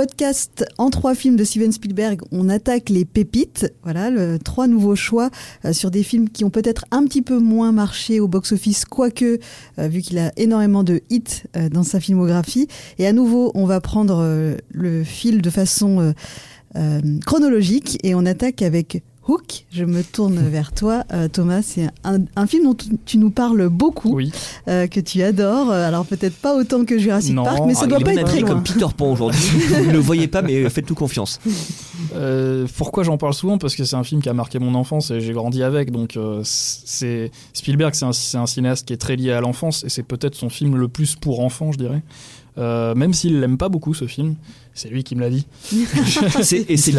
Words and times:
podcast 0.00 0.64
en 0.78 0.88
trois 0.88 1.14
films 1.14 1.36
de 1.36 1.44
Steven 1.44 1.72
Spielberg, 1.72 2.22
on 2.32 2.48
attaque 2.48 2.88
les 2.88 3.04
pépites. 3.04 3.70
Voilà, 3.82 4.10
trois 4.38 4.66
nouveaux 4.66 4.96
choix 4.96 5.28
euh, 5.66 5.74
sur 5.74 5.90
des 5.90 6.02
films 6.02 6.30
qui 6.30 6.42
ont 6.42 6.48
peut-être 6.48 6.86
un 6.90 7.04
petit 7.04 7.20
peu 7.20 7.38
moins 7.38 7.70
marché 7.70 8.18
au 8.18 8.26
box-office, 8.26 8.86
quoique, 8.86 9.38
euh, 9.78 9.88
vu 9.88 10.00
qu'il 10.00 10.18
a 10.18 10.32
énormément 10.38 10.84
de 10.84 11.02
hits 11.10 11.42
euh, 11.54 11.68
dans 11.68 11.82
sa 11.82 12.00
filmographie. 12.00 12.66
Et 12.98 13.06
à 13.06 13.12
nouveau, 13.12 13.52
on 13.54 13.66
va 13.66 13.82
prendre 13.82 14.56
le 14.70 15.04
fil 15.04 15.42
de 15.42 15.50
façon 15.50 16.14
chronologique 17.26 17.98
et 18.02 18.14
on 18.14 18.24
attaque 18.24 18.62
avec 18.62 19.02
Hook. 19.30 19.64
Je 19.72 19.84
me 19.84 20.02
tourne 20.02 20.38
vers 20.50 20.72
toi, 20.72 21.04
euh, 21.12 21.28
Thomas. 21.28 21.62
C'est 21.62 21.88
un, 22.04 22.46
film 22.46 22.64
dont 22.64 22.76
tu 23.06 23.18
nous 23.18 23.30
parles 23.30 23.68
beaucoup, 23.68 24.20
euh, 24.66 24.88
que 24.88 24.98
tu 24.98 25.22
adores. 25.22 25.70
Euh, 25.70 25.86
alors 25.86 26.04
peut-être 26.04 26.36
pas 26.36 26.56
autant 26.56 26.84
que 26.84 26.98
Jurassic 26.98 27.36
Park, 27.36 27.60
mais 27.66 27.74
ça 27.74 27.86
doit 27.86 28.00
pas 28.00 28.12
être 28.12 28.24
très 28.24 28.40
loin. 28.40 28.50
comme 28.50 28.62
Peter 28.64 28.86
Pan 28.96 29.12
aujourd'hui. 29.12 29.40
Vous 29.68 29.86
ne 29.86 29.92
le 29.92 29.98
voyez 29.98 30.26
pas, 30.26 30.42
mais 30.42 30.68
faites-nous 30.68 30.96
confiance. 30.96 31.38
pourquoi 32.76 33.04
j'en 33.04 33.18
parle 33.18 33.34
souvent? 33.34 33.58
Parce 33.58 33.76
que 33.76 33.84
c'est 33.84 33.96
un 33.96 34.04
film 34.04 34.20
qui 34.20 34.28
a 34.28 34.34
marqué 34.34 34.58
mon 34.58 34.74
enfance 34.74 35.10
et 35.12 35.20
j'ai 35.20 35.32
grandi 35.32 35.62
avec. 35.62 35.92
Donc 35.92 36.18
c'est 36.42 37.30
Spielberg, 37.52 37.94
c'est 37.94 38.06
un, 38.06 38.40
un, 38.42 38.46
cinéaste 38.46 38.86
qui 38.86 38.92
est 38.92 38.98
très 38.98 39.14
lié 39.14 39.30
à 39.30 39.40
l'enfance 39.40 39.84
et 39.84 39.88
c'est 39.88 40.02
peut-être 40.02 40.34
son 40.34 40.48
film 40.48 40.76
le 40.76 40.88
plus 40.88 41.14
pour 41.14 41.40
enfants, 41.40 41.70
je 41.70 41.78
dirais. 41.78 42.02
Même 42.60 43.12
s'il 43.12 43.40
l'aime 43.40 43.58
pas 43.58 43.68
beaucoup 43.68 43.94
ce 43.94 44.06
film, 44.06 44.36
c'est 44.74 44.88
lui 44.88 45.04
qui 45.04 45.16
me 45.16 45.20
l'a 45.20 45.30
dit. 45.30 45.46
et 45.72 46.76
c'est 46.76 46.92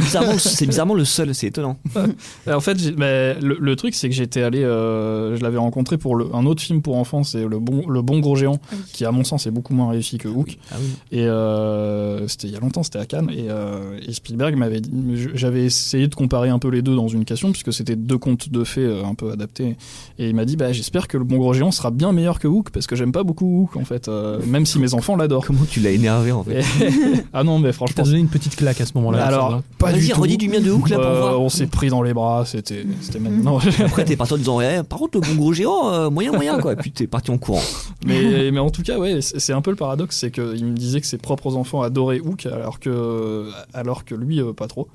bizarrement, 0.00 0.36
bizarrement, 0.66 0.94
le 0.94 1.04
seul, 1.04 1.34
c'est 1.34 1.48
étonnant. 1.48 1.78
en 2.50 2.60
fait, 2.60 2.78
le, 2.96 3.74
truc, 3.74 3.94
c'est 3.94 4.08
que 4.08 4.14
j'étais 4.14 4.42
allé, 4.42 4.62
euh, 4.62 5.36
je 5.36 5.42
l'avais 5.42 5.58
rencontré 5.58 5.98
pour 5.98 6.16
un 6.34 6.46
autre 6.46 6.62
film 6.62 6.82
pour 6.82 6.96
enfants, 6.96 7.22
c'est 7.22 7.46
le 7.46 7.58
bon, 7.58 7.88
le 7.88 8.02
bon 8.02 8.20
gros 8.20 8.36
géant, 8.36 8.58
ah 8.72 8.76
qui 8.92 9.04
à 9.04 9.12
mon 9.12 9.24
sens 9.24 9.46
est 9.46 9.50
beaucoup 9.50 9.74
moins 9.74 9.90
réussi 9.90 10.18
que 10.18 10.28
Hook. 10.28 10.58
Ah 10.72 10.76
et 11.12 11.26
euh, 11.26 12.26
c'était 12.26 12.48
il 12.48 12.54
y 12.54 12.56
a 12.56 12.60
longtemps, 12.60 12.82
c'était 12.82 12.98
à 12.98 13.06
Cannes. 13.06 13.30
Et, 13.30 13.50
euh, 13.50 14.00
Spielberg 14.12 14.56
m'avait 14.56 14.80
dit, 14.80 14.90
j'avais 15.34 15.64
essayé 15.64 16.08
de 16.08 16.14
comparer 16.14 16.48
un 16.48 16.58
peu 16.58 16.68
les 16.68 16.82
deux 16.82 16.96
dans 16.96 17.08
une 17.08 17.24
question, 17.24 17.52
puisque 17.52 17.72
c'était 17.72 17.96
deux 17.96 18.18
contes 18.18 18.48
de 18.48 18.64
fées 18.64 19.02
un 19.04 19.14
peu 19.14 19.30
adaptés. 19.30 19.76
Et 20.18 20.28
il 20.28 20.34
m'a 20.34 20.44
dit, 20.44 20.56
bah, 20.56 20.72
j'espère 20.72 21.08
que 21.08 21.16
le 21.18 21.24
bon 21.24 21.36
gros 21.36 21.52
géant 21.52 21.70
sera 21.70 21.90
bien 21.90 22.12
meilleur 22.12 22.38
que 22.38 22.48
Hook, 22.48 22.70
parce 22.70 22.86
que 22.86 22.96
j'aime 22.96 23.12
pas 23.12 23.24
beaucoup 23.24 23.62
Hook, 23.62 23.76
en 23.76 23.84
fait, 23.84 24.08
même 24.46 24.66
si 24.66 24.78
mes 24.84 24.94
enfants 24.94 25.16
l'adorent. 25.16 25.46
Comment 25.46 25.64
tu 25.68 25.80
l'as 25.80 25.90
énervé, 25.90 26.30
en 26.32 26.44
fait 26.44 26.62
ah 27.32 27.42
non, 27.42 27.58
mais 27.58 27.72
franchement. 27.72 27.94
T'as 27.96 28.02
donné 28.04 28.18
une 28.18 28.28
petite 28.28 28.56
claque 28.56 28.80
à 28.80 28.86
ce 28.86 28.92
moment-là. 28.96 29.24
Alors, 29.24 29.62
pas 29.78 29.92
du 29.92 30.08
tout. 30.08 30.20
redis 30.20 30.36
du 30.36 30.48
mien 30.48 30.60
de 30.60 30.70
Hook 30.70 30.90
là 30.90 30.96
pour 30.96 31.06
euh, 31.06 31.20
voir. 31.20 31.40
On 31.40 31.48
s'est 31.48 31.66
pris 31.66 31.88
dans 31.88 32.02
les 32.02 32.12
bras, 32.12 32.44
c'était 32.46 32.84
maintenant. 33.20 33.58
Après, 33.80 34.04
t'es 34.04 34.16
parti 34.16 34.34
en 34.34 34.36
disant, 34.36 34.60
eh, 34.60 34.82
par 34.82 34.98
contre, 34.98 35.18
le 35.18 35.26
bon 35.26 35.34
gros 35.34 35.52
géant, 35.52 35.90
euh, 35.90 36.10
moyen, 36.10 36.32
moyen, 36.32 36.58
quoi. 36.60 36.74
Et 36.74 36.76
puis 36.76 36.90
t'es 36.92 37.06
parti 37.06 37.30
en 37.30 37.38
courant. 37.38 37.62
Mais, 38.06 38.50
mais 38.50 38.60
en 38.60 38.70
tout 38.70 38.82
cas, 38.82 38.98
ouais, 38.98 39.20
c'est 39.20 39.52
un 39.52 39.62
peu 39.62 39.70
le 39.70 39.76
paradoxe, 39.76 40.16
c'est 40.16 40.30
qu'il 40.30 40.64
me 40.64 40.76
disait 40.76 41.00
que 41.00 41.06
ses 41.06 41.18
propres 41.18 41.56
enfants 41.56 41.82
adoraient 41.82 42.20
Hook, 42.20 42.46
alors 42.46 42.78
que, 42.78 43.48
alors 43.72 44.04
que 44.04 44.14
lui, 44.14 44.40
euh, 44.40 44.52
pas 44.52 44.68
trop. 44.68 44.88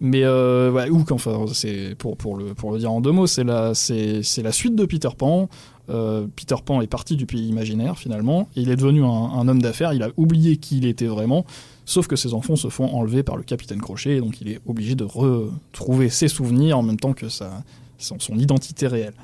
Mais 0.00 0.24
ouais, 0.24 0.90
Hook, 0.90 1.12
enfin, 1.12 1.44
c'est 1.52 1.94
pour, 1.98 2.16
pour, 2.16 2.36
le, 2.36 2.54
pour 2.54 2.72
le 2.72 2.78
dire 2.78 2.92
en 2.92 3.00
deux 3.00 3.12
mots, 3.12 3.26
c'est 3.26 3.44
la, 3.44 3.72
la 3.72 4.52
suite 4.52 4.74
de 4.74 4.84
Peter 4.84 5.08
Pan. 5.16 5.48
Euh, 5.90 6.26
Peter 6.36 6.54
Pan 6.64 6.80
est 6.80 6.86
parti 6.86 7.16
du 7.16 7.26
pays 7.26 7.48
imaginaire 7.48 7.98
finalement, 7.98 8.48
et 8.56 8.62
il 8.62 8.70
est 8.70 8.76
devenu 8.76 9.02
un, 9.04 9.48
homme 9.48 9.60
d'affaires, 9.60 9.92
il 9.92 10.02
a 10.02 10.10
oublié 10.16 10.56
qui 10.56 10.78
il 10.78 10.86
était 10.86 11.06
vraiment, 11.06 11.44
sauf 11.84 12.06
que 12.06 12.16
ses 12.16 12.34
enfants 12.34 12.56
se 12.56 12.68
font 12.68 12.86
enlever 12.94 13.22
par 13.22 13.36
le 13.36 13.42
capitaine 13.42 13.80
Crochet, 13.80 14.16
et 14.16 14.20
donc 14.20 14.40
il 14.40 14.48
est 14.48 14.60
obligé 14.66 14.94
de 14.94 15.04
retrouver 15.04 16.08
ses 16.08 16.28
souvenirs 16.28 16.78
en 16.78 16.82
même 16.82 16.98
temps 16.98 17.12
que 17.12 17.28
sa, 17.28 17.62
son, 18.02 18.18
son 18.18 18.36
identité 18.36 18.86
réelle. 18.86 19.14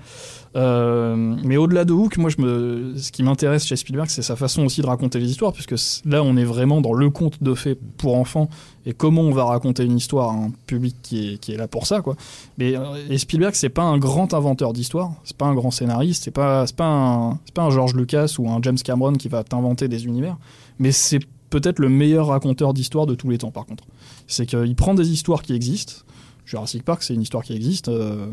Euh, 0.57 1.37
mais 1.45 1.57
au-delà 1.57 1.85
de 1.85 1.93
Hook, 1.93 2.17
moi, 2.17 2.31
je 2.31 2.41
me, 2.41 2.97
ce 2.97 3.13
qui 3.13 3.23
m'intéresse 3.23 3.67
chez 3.67 3.77
Spielberg, 3.77 4.09
c'est 4.09 4.23
sa 4.23 4.37
façon 4.37 4.65
aussi 4.65 4.81
de 4.81 4.87
raconter 4.87 5.19
les 5.19 5.31
histoires, 5.31 5.53
puisque 5.53 5.75
là, 6.07 6.23
on 6.23 6.37
est 6.37 6.45
vraiment 6.45 6.81
dans 6.81 6.93
le 6.93 7.11
conte 7.11 7.43
de 7.43 7.55
fées 7.55 7.77
pour 7.99 8.17
enfants 8.17 8.49
et 8.87 8.93
comment 8.93 9.23
on 9.23 9.31
va 9.31 9.45
raconter 9.45 9.85
une 9.85 9.97
histoire 9.97 10.31
à 10.31 10.35
un 10.35 10.51
public 10.67 10.97
qui 11.03 11.35
est, 11.35 11.39
qui 11.39 11.53
est 11.53 11.57
là 11.57 11.69
pour 11.69 11.87
ça, 11.87 12.01
quoi. 12.01 12.17
Mais 12.57 12.77
euh, 12.77 12.83
et 13.11 13.19
Spielberg, 13.19 13.55
c'est 13.55 13.69
pas 13.69 13.83
un 13.83 13.99
grand 13.99 14.33
inventeur 14.33 14.73
d'histoire, 14.73 15.13
c'est 15.25 15.37
pas 15.37 15.47
un 15.47 15.55
grand 15.55 15.71
scénariste, 15.71 16.25
c'est 16.25 16.31
pas, 16.31 16.65
pas 16.77 16.87
un, 16.87 17.39
pas 17.55 17.63
un 17.63 17.71
George 17.71 17.95
Lucas 17.95 18.37
ou 18.39 18.49
un 18.49 18.61
James 18.63 18.79
Cameron 18.83 19.13
qui 19.13 19.29
va 19.29 19.45
t'inventer 19.45 19.89
des 19.89 20.07
univers, 20.07 20.39
mais 20.79 20.93
c'est 20.93 21.21
peut-être 21.51 21.79
le 21.79 21.89
meilleur 21.89 22.29
raconteur 22.29 22.75
d'histoire 22.75 23.07
de 23.07 23.15
tous 23.15 23.31
les 23.31 23.39
temps, 23.39 23.51
par 23.51 23.67
contre. 23.67 23.85
C'est 24.27 24.47
qu'il 24.47 24.75
prend 24.75 24.95
des 24.95 25.11
histoires 25.11 25.43
qui 25.43 25.55
existent 25.55 26.05
Jurassic 26.49 26.83
Park, 26.83 27.03
c'est 27.03 27.13
une 27.13 27.21
histoire 27.21 27.45
qui 27.45 27.53
existe. 27.53 27.89
Euh, 27.89 28.27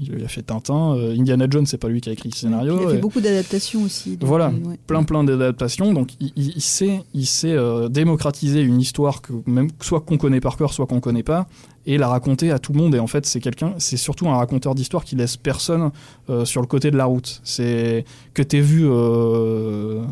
il 0.00 0.24
a 0.24 0.26
fait 0.26 0.42
Tintin. 0.42 0.96
Euh, 0.96 1.16
Indiana 1.16 1.46
Jones, 1.48 1.64
c'est 1.64 1.78
pas 1.78 1.88
lui 1.88 2.00
qui 2.00 2.08
a 2.08 2.12
écrit 2.12 2.28
le 2.28 2.34
scénario. 2.34 2.76
Il 2.80 2.86
a 2.86 2.90
fait 2.90 2.98
beaucoup 2.98 3.20
d'adaptations 3.20 3.84
aussi. 3.84 4.18
Voilà, 4.20 4.52
plein 4.88 5.04
plein 5.04 5.22
d'adaptations. 5.22 5.92
Donc 5.92 6.10
il, 6.18 6.60
sait, 6.60 7.04
il 7.14 7.24
sait 7.26 7.52
euh, 7.52 7.88
démocratiser 7.88 8.62
une 8.62 8.80
histoire 8.80 9.22
que 9.22 9.32
même 9.46 9.68
soit 9.80 10.00
qu'on 10.00 10.18
connaît 10.18 10.40
par 10.40 10.56
cœur, 10.56 10.72
soit 10.72 10.86
qu'on 10.86 10.98
connaît 10.98 11.22
pas, 11.22 11.46
et 11.86 11.98
la 11.98 12.08
raconter 12.08 12.50
à 12.50 12.58
tout 12.58 12.72
le 12.72 12.78
monde. 12.78 12.94
Et 12.94 12.98
en 12.98 13.06
fait, 13.06 13.26
c'est 13.26 13.40
quelqu'un, 13.40 13.74
c'est 13.78 13.96
surtout 13.96 14.28
un 14.28 14.36
raconteur 14.36 14.74
d'histoire 14.74 15.04
qui 15.04 15.16
laisse 15.16 15.36
personne 15.36 15.90
euh, 16.30 16.44
sur 16.44 16.60
le 16.60 16.66
côté 16.66 16.90
de 16.90 16.96
la 16.96 17.04
route. 17.04 17.40
C'est 17.44 18.04
que 18.34 18.42
tu 18.42 18.58
aies 18.58 18.60
vu 18.60 18.86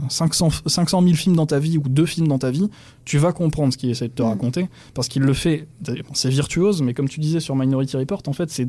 500, 0.08 0.50
500 0.66 1.03
000 1.03 1.14
films 1.14 1.36
dans 1.36 1.47
ta 1.47 1.58
vie 1.58 1.78
ou 1.78 1.82
deux 1.88 2.06
films 2.06 2.28
dans 2.28 2.38
ta 2.38 2.50
vie, 2.50 2.69
tu 3.04 3.19
vas 3.19 3.32
comprendre 3.32 3.72
ce 3.72 3.78
qu'il 3.78 3.91
essaie 3.91 4.08
de 4.08 4.12
te 4.12 4.22
mm. 4.22 4.26
raconter 4.26 4.69
parce 4.94 5.08
qu'il 5.08 5.22
le 5.22 5.34
fait. 5.34 5.66
C'est 6.12 6.31
virtuose, 6.31 6.82
mais 6.82 6.94
comme 6.94 7.08
tu 7.08 7.20
disais 7.20 7.41
sur 7.41 7.56
Minority 7.56 7.97
Report, 7.97 8.22
en 8.26 8.32
fait, 8.32 8.50
c'est 8.50 8.69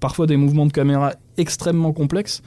parfois 0.00 0.26
des 0.26 0.36
mouvements 0.36 0.66
de 0.66 0.72
caméra 0.72 1.12
extrêmement 1.36 1.92
complexes 1.92 2.42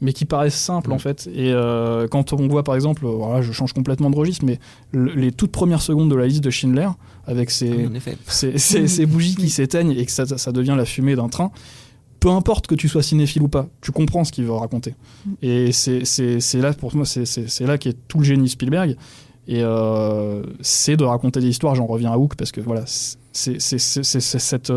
mais 0.00 0.12
qui 0.12 0.24
paraissent 0.24 0.58
simples 0.58 0.92
en 0.92 0.96
mm. 0.96 1.00
fait. 1.00 1.28
Et 1.32 1.52
euh, 1.52 2.06
quand 2.08 2.32
on 2.32 2.48
voit 2.48 2.62
par 2.62 2.74
exemple, 2.74 3.06
euh, 3.06 3.10
voilà, 3.10 3.42
je 3.42 3.52
change 3.52 3.72
complètement 3.72 4.10
de 4.10 4.16
registre, 4.16 4.44
mais 4.44 4.58
les 4.92 5.32
toutes 5.32 5.52
premières 5.52 5.82
secondes 5.82 6.10
de 6.10 6.16
la 6.16 6.26
liste 6.26 6.44
de 6.44 6.50
Schindler, 6.50 6.88
avec 7.26 7.50
ces, 7.50 7.88
ces, 8.28 9.06
bougies 9.06 9.36
qui 9.36 9.50
s'éteignent 9.50 9.92
et 9.92 10.04
que 10.04 10.12
ça, 10.12 10.26
ça, 10.26 10.52
devient 10.52 10.74
la 10.76 10.84
fumée 10.84 11.16
d'un 11.16 11.28
train, 11.28 11.50
peu 12.20 12.30
importe 12.30 12.66
que 12.66 12.74
tu 12.74 12.88
sois 12.88 13.02
cinéphile 13.02 13.42
ou 13.42 13.48
pas, 13.48 13.68
tu 13.80 13.90
comprends 13.92 14.24
ce 14.24 14.32
qu'il 14.32 14.44
veut 14.44 14.52
raconter. 14.52 14.94
Mm. 15.24 15.32
Et 15.42 15.72
c'est 15.72 16.60
là, 16.60 16.72
pour 16.72 16.94
moi, 16.94 17.06
c'est 17.06 17.60
là 17.60 17.78
qu'est 17.78 17.96
tout 18.08 18.18
le 18.18 18.24
génie 18.24 18.48
Spielberg. 18.48 18.96
Et 19.48 19.60
euh, 19.62 20.42
c'est 20.60 20.96
de 20.96 21.04
raconter 21.04 21.38
des 21.38 21.46
histoires, 21.46 21.76
j'en 21.76 21.86
reviens 21.86 22.10
à 22.10 22.18
Hook, 22.18 22.34
parce 22.34 22.50
que 22.50 22.60
voilà, 22.60 22.82
c'est 22.86 23.60
cette 23.60 24.72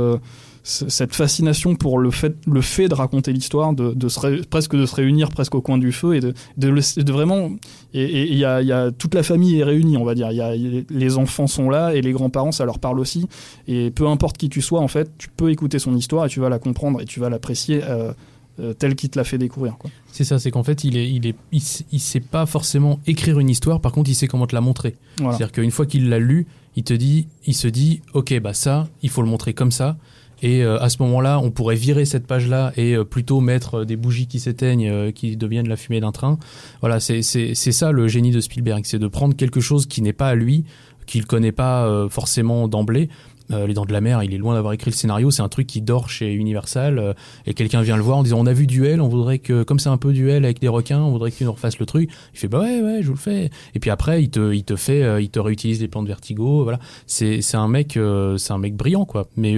cette 0.64 1.16
fascination 1.16 1.76
pour 1.76 2.00
le 2.00 2.12
fait, 2.12 2.36
le 2.46 2.62
fait 2.62 2.88
de 2.88 2.94
raconter 2.94 3.34
l'histoire, 3.34 3.74
de, 3.74 3.94
de 3.94 4.44
presque 4.44 4.76
de 4.76 4.86
se 4.86 4.96
réunir 4.96 5.30
presque 5.30 5.56
au 5.56 5.62
coin 5.62 5.78
du 5.78 5.92
feu 5.92 6.16
et 6.16 6.20
de, 6.20 6.34
de, 6.58 7.12
vraiment. 7.12 7.52
Et 7.94 8.24
il 8.24 8.38
y 8.38 8.46
a, 8.46 8.62
y 8.62 8.72
a, 8.72 8.92
toute 8.92 9.16
la 9.16 9.24
famille 9.24 9.60
est 9.60 9.64
réunie, 9.64 9.98
on 9.98 10.04
va 10.04 10.16
dire. 10.16 10.32
Y 10.32 10.42
a, 10.42 10.54
les 10.90 11.18
enfants 11.18 11.48
sont 11.48 11.70
là 11.70 11.94
et 11.94 12.02
les 12.02 12.12
grands-parents, 12.12 12.52
ça 12.52 12.66
leur 12.66 12.80
parle 12.80 13.00
aussi. 13.00 13.28
Et 13.68 13.92
peu 13.92 14.08
importe 14.08 14.38
qui 14.38 14.50
tu 14.50 14.62
sois, 14.62 14.80
en 14.80 14.88
fait, 14.88 15.12
tu 15.18 15.30
peux 15.30 15.50
écouter 15.50 15.80
son 15.80 15.96
histoire 15.96 16.26
et 16.26 16.30
tu 16.30 16.40
vas 16.40 16.50
la 16.50 16.60
comprendre 16.60 17.02
et 17.02 17.06
tu 17.06 17.20
vas 17.20 17.30
l'apprécier. 17.30 17.82
Euh, 17.84 18.12
euh, 18.60 18.74
tel 18.74 18.96
qu'il 18.96 19.10
te 19.10 19.18
l'a 19.18 19.24
fait 19.24 19.38
découvrir. 19.38 19.78
C'est 20.12 20.26
ça, 20.26 20.38
c'est 20.38 20.52
qu'en 20.52 20.64
fait, 20.64 20.84
il 20.84 20.98
est, 20.98 21.10
il 21.10 21.26
est, 21.28 21.36
il, 21.54 21.62
sait 21.62 22.20
pas 22.20 22.46
forcément 22.46 23.00
écrire 23.08 23.40
une 23.40 23.50
histoire. 23.50 23.80
Par 23.80 23.94
contre, 23.94 24.10
il 24.10 24.16
sait 24.16 24.28
comment 24.28 24.48
te 24.48 24.56
la 24.56 24.60
montrer. 24.60 24.98
C'est-à-dire 25.18 25.54
qu'une 25.54 25.72
fois 25.72 25.86
qu'il 25.86 26.10
l'a 26.10 26.20
lu, 26.20 26.46
il 26.76 26.84
te 26.84 26.94
dit, 26.94 27.28
il 27.46 27.56
se 27.56 27.70
dit, 27.70 28.02
ok, 28.14 28.38
bah 28.42 28.54
ça, 28.54 28.90
il 29.02 29.10
faut 29.10 29.22
le 29.22 29.30
montrer 29.30 29.54
comme 29.54 29.72
ça. 29.72 29.98
Et 30.42 30.64
euh, 30.64 30.80
à 30.80 30.90
ce 30.90 31.02
moment-là, 31.04 31.40
on 31.40 31.52
pourrait 31.52 31.76
virer 31.76 32.06
cette 32.06 32.28
page-là 32.28 32.72
et 32.78 32.96
euh, 32.96 33.04
plutôt 33.04 33.42
mettre 33.42 33.80
euh, 33.80 33.86
des 33.86 33.96
bougies 33.96 34.28
qui 34.28 34.40
s'éteignent, 34.40 35.12
qui 35.12 35.38
deviennent 35.38 35.68
la 35.68 35.76
fumée 35.76 36.00
d'un 36.00 36.12
train. 36.12 36.38
Voilà, 36.82 37.00
c'est 37.00 37.22
ça 37.22 37.92
le 37.92 38.08
génie 38.08 38.32
de 38.32 38.40
Spielberg, 38.40 38.84
c'est 38.86 39.00
de 39.00 39.08
prendre 39.08 39.36
quelque 39.36 39.60
chose 39.60 39.86
qui 39.86 40.02
n'est 40.02 40.14
pas 40.14 40.30
à 40.30 40.36
lui, 40.36 40.66
qu'il 41.06 41.26
connaît 41.26 41.52
pas 41.52 42.08
forcément 42.10 42.68
d'emblée, 42.68 43.10
euh, 43.52 43.68
Les 43.68 43.74
Dents 43.74 43.86
de 43.86 43.94
la 43.94 44.02
Mer, 44.02 44.24
il 44.24 44.34
est 44.34 44.38
loin 44.38 44.54
d'avoir 44.54 44.74
écrit 44.74 44.92
le 44.92 44.96
scénario. 44.96 45.32
C'est 45.32 45.42
un 45.42 45.50
truc 45.50 45.68
qui 45.68 45.82
dort 45.82 46.10
chez 46.10 46.34
Universal. 46.34 47.00
Euh, 47.00 47.14
et 47.46 47.54
quelqu'un 47.54 47.82
vient 47.82 47.98
le 47.98 48.04
voir 48.04 48.18
en 48.18 48.24
disant 48.24 48.40
On 48.40 48.46
a 48.46 48.54
vu 48.54 48.68
Duel, 48.68 49.02
on 49.02 49.08
voudrait 49.08 49.40
que, 49.40 49.64
comme 49.64 49.80
c'est 49.80 49.90
un 49.90 49.98
peu 49.98 50.14
Duel 50.14 50.46
avec 50.46 50.60
des 50.60 50.68
requins, 50.68 51.02
on 51.02 51.12
voudrait 51.12 51.32
que 51.32 51.38
tu 51.38 51.46
nous 51.46 51.52
refasses 51.52 51.80
le 51.80 51.86
truc. 51.86 52.10
Il 52.34 52.40
fait 52.40 52.48
Bah 52.48 52.60
ouais, 52.60 52.82
ouais, 52.82 53.00
je 53.02 53.08
vous 53.08 53.14
le 53.14 53.20
fais. 53.20 53.50
Et 53.76 53.80
puis 53.80 53.90
après, 53.90 54.24
il 54.24 54.30
te, 54.30 54.54
il 54.54 54.64
te 54.64 54.76
fait, 54.76 55.04
euh, 55.04 55.22
il 55.22 55.30
te 55.30 55.40
réutilise 55.40 55.82
les 55.82 55.88
plans 55.88 56.04
de 56.04 56.08
Vertigo. 56.08 56.64
Voilà. 56.64 56.80
C'est, 57.08 57.42
c'est 57.42 57.58
un 57.58 57.68
mec, 57.68 57.98
c'est 58.38 58.54
un 58.54 58.58
mec 58.58 58.76
brillant, 58.76 59.06
quoi. 59.06 59.28
Mais 59.36 59.56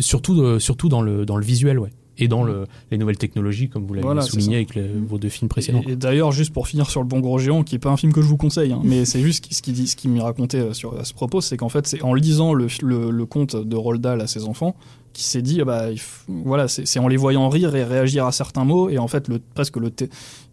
surtout, 0.00 0.58
surtout 0.58 0.88
dans 0.88 1.02
le, 1.02 1.26
dans 1.26 1.36
le 1.36 1.44
visuel, 1.44 1.78
ouais 1.78 1.90
et 2.18 2.28
dans 2.28 2.44
le, 2.44 2.66
les 2.90 2.98
nouvelles 2.98 3.18
technologies, 3.18 3.68
comme 3.68 3.86
vous 3.86 3.94
l'avez 3.94 4.22
souligné 4.22 4.56
avec 4.56 4.76
vos 4.76 5.18
deux 5.18 5.28
films 5.28 5.48
précédents. 5.48 5.82
Et, 5.86 5.96
d'ailleurs, 5.96 6.32
juste 6.32 6.52
pour 6.52 6.68
finir 6.68 6.88
sur 6.88 7.00
Le 7.00 7.06
Bon 7.06 7.20
Gros 7.20 7.38
Géant, 7.38 7.62
qui 7.62 7.74
n'est 7.74 7.80
pas 7.80 7.90
un 7.90 7.96
film 7.96 8.12
que 8.12 8.22
je 8.22 8.26
vous 8.26 8.36
conseille, 8.36 8.72
hein, 8.72 8.80
mais 8.84 9.04
c'est 9.04 9.20
juste 9.20 9.52
ce 9.52 9.62
qu'il 9.62 9.88
ce 9.88 9.96
qui 9.96 10.08
m'y 10.08 10.20
racontait 10.20 10.58
euh, 10.58 10.72
sur, 10.72 10.98
à 10.98 11.04
ce 11.04 11.14
propos, 11.14 11.40
c'est 11.40 11.56
qu'en 11.56 11.68
fait, 11.68 11.86
c'est 11.86 12.02
en 12.02 12.14
lisant 12.14 12.54
le, 12.54 12.68
le, 12.82 13.26
conte 13.26 13.56
de 13.56 13.76
Roald 13.76 14.00
Dahl 14.00 14.20
à 14.20 14.26
ses 14.26 14.44
enfants, 14.44 14.76
qui 15.12 15.24
s'est 15.24 15.42
dit, 15.42 15.60
ah 15.60 15.64
bah, 15.64 15.86
voilà, 16.28 16.68
c'est 16.68 16.98
en 16.98 17.08
les 17.08 17.16
voyant 17.16 17.48
rire 17.48 17.74
et 17.74 17.84
réagir 17.84 18.26
à 18.26 18.32
certains 18.32 18.64
mots, 18.64 18.88
et 18.88 18.98
en 18.98 19.08
fait, 19.08 19.28
le, 19.28 19.40
presque 19.54 19.76
le 19.76 19.92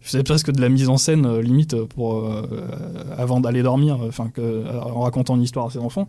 faisait 0.00 0.22
presque 0.22 0.50
de 0.50 0.60
la 0.60 0.68
mise 0.68 0.88
en 0.88 0.96
scène 0.96 1.26
euh, 1.26 1.42
limite 1.42 1.76
pour 1.84 2.16
euh, 2.16 2.42
avant 3.16 3.40
d'aller 3.40 3.62
dormir, 3.62 3.98
enfin, 4.06 4.30
en 4.38 5.00
racontant 5.00 5.36
une 5.36 5.42
histoire 5.42 5.66
à 5.66 5.70
ses 5.70 5.78
enfants 5.78 6.08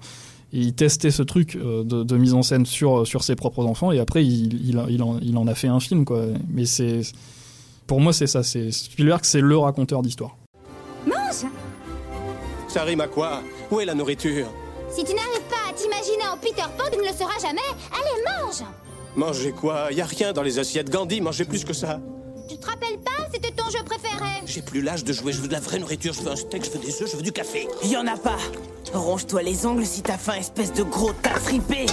il 0.54 0.74
testait 0.74 1.12
ce 1.12 1.24
truc 1.24 1.56
euh, 1.56 1.84
de, 1.84 2.18
mise 2.18 2.34
en 2.34 2.44
scène 2.44 2.66
sur, 2.66 3.06
sur 3.08 3.24
ses 3.24 3.36
propres 3.36 3.66
enfants 3.66 3.92
et 3.92 4.00
après 4.00 4.24
il, 4.24 4.54
il, 4.54 4.84
il, 4.90 5.04
en, 5.04 5.20
il 5.20 5.38
en, 5.38 5.48
a 5.48 5.56
fait 5.56 5.68
un 5.68 5.80
film 5.80 6.06
quoi. 6.06 6.26
Mais 6.50 6.66
c'est 6.66 7.02
pour 7.88 8.00
moi 8.00 8.14
c'est 8.14 8.28
ça, 8.28 8.44
c'est 8.44 8.72
Spielberg 8.72 9.22
c'est 9.24 9.42
le 9.42 9.58
raconteur 9.58 10.02
d'histoire. 10.04 10.38
Mange. 11.06 11.52
Ça 12.68 12.84
rime 12.84 13.02
à 13.02 13.08
quoi? 13.08 13.42
Où 13.72 13.80
est 13.80 13.86
la 13.86 13.96
nourriture? 13.96 14.48
Si 14.90 15.04
tu 15.04 15.14
n'arrives 15.14 15.48
pas 15.50 15.70
à 15.70 15.74
t'imaginer 15.74 16.28
en 16.32 16.38
Peter 16.38 16.70
Pan, 16.78 16.84
tu 16.92 17.00
ne 17.00 17.04
le 17.04 17.14
seras 17.14 17.40
jamais. 17.42 17.62
Allez, 17.92 18.24
mange 18.24 18.64
Manger 19.16 19.52
quoi? 19.52 19.92
Y 19.92 20.02
a 20.02 20.06
rien 20.06 20.34
dans 20.34 20.44
les 20.44 20.60
assiettes 20.60 20.90
Gandhi, 20.90 21.20
mangez 21.22 21.46
plus 21.46 21.64
que 21.64 21.74
ça. 21.74 22.00
Tu 22.48 22.57
te 22.57 22.66
rappelles 22.66 23.00
pas 23.00 23.12
C'était 23.34 23.51
ton 23.51 23.69
jeu 23.69 23.84
préféré. 23.86 24.42
J'ai 24.45 24.62
plus 24.62 24.81
l'âge 24.81 25.04
de 25.04 25.13
jouer, 25.13 25.34
je 25.34 25.42
veux 25.42 25.48
de 25.48 25.54
la 25.54 25.60
vraie 25.60 25.80
nourriture, 25.80 26.13
je 26.13 26.22
veux 26.22 26.31
un 26.31 26.36
steak, 26.36 26.66
je 26.66 26.72
veux 26.72 26.80
des 26.80 27.01
œufs, 27.01 27.10
je 27.12 27.16
veux 27.18 27.24
du 27.24 27.31
café. 27.31 27.68
Y 27.84 27.95
en 27.95 28.06
a 28.07 28.18
pas. 28.18 28.38
Ronge-toi 28.94 29.42
les 29.44 29.66
ongles 29.66 29.86
si 29.86 30.01
t'as 30.01 30.18
faim, 30.18 30.36
espèce 30.40 30.74
de 30.74 30.84
gros 30.84 31.13
tas 31.13 31.40
fripé. 31.40 31.86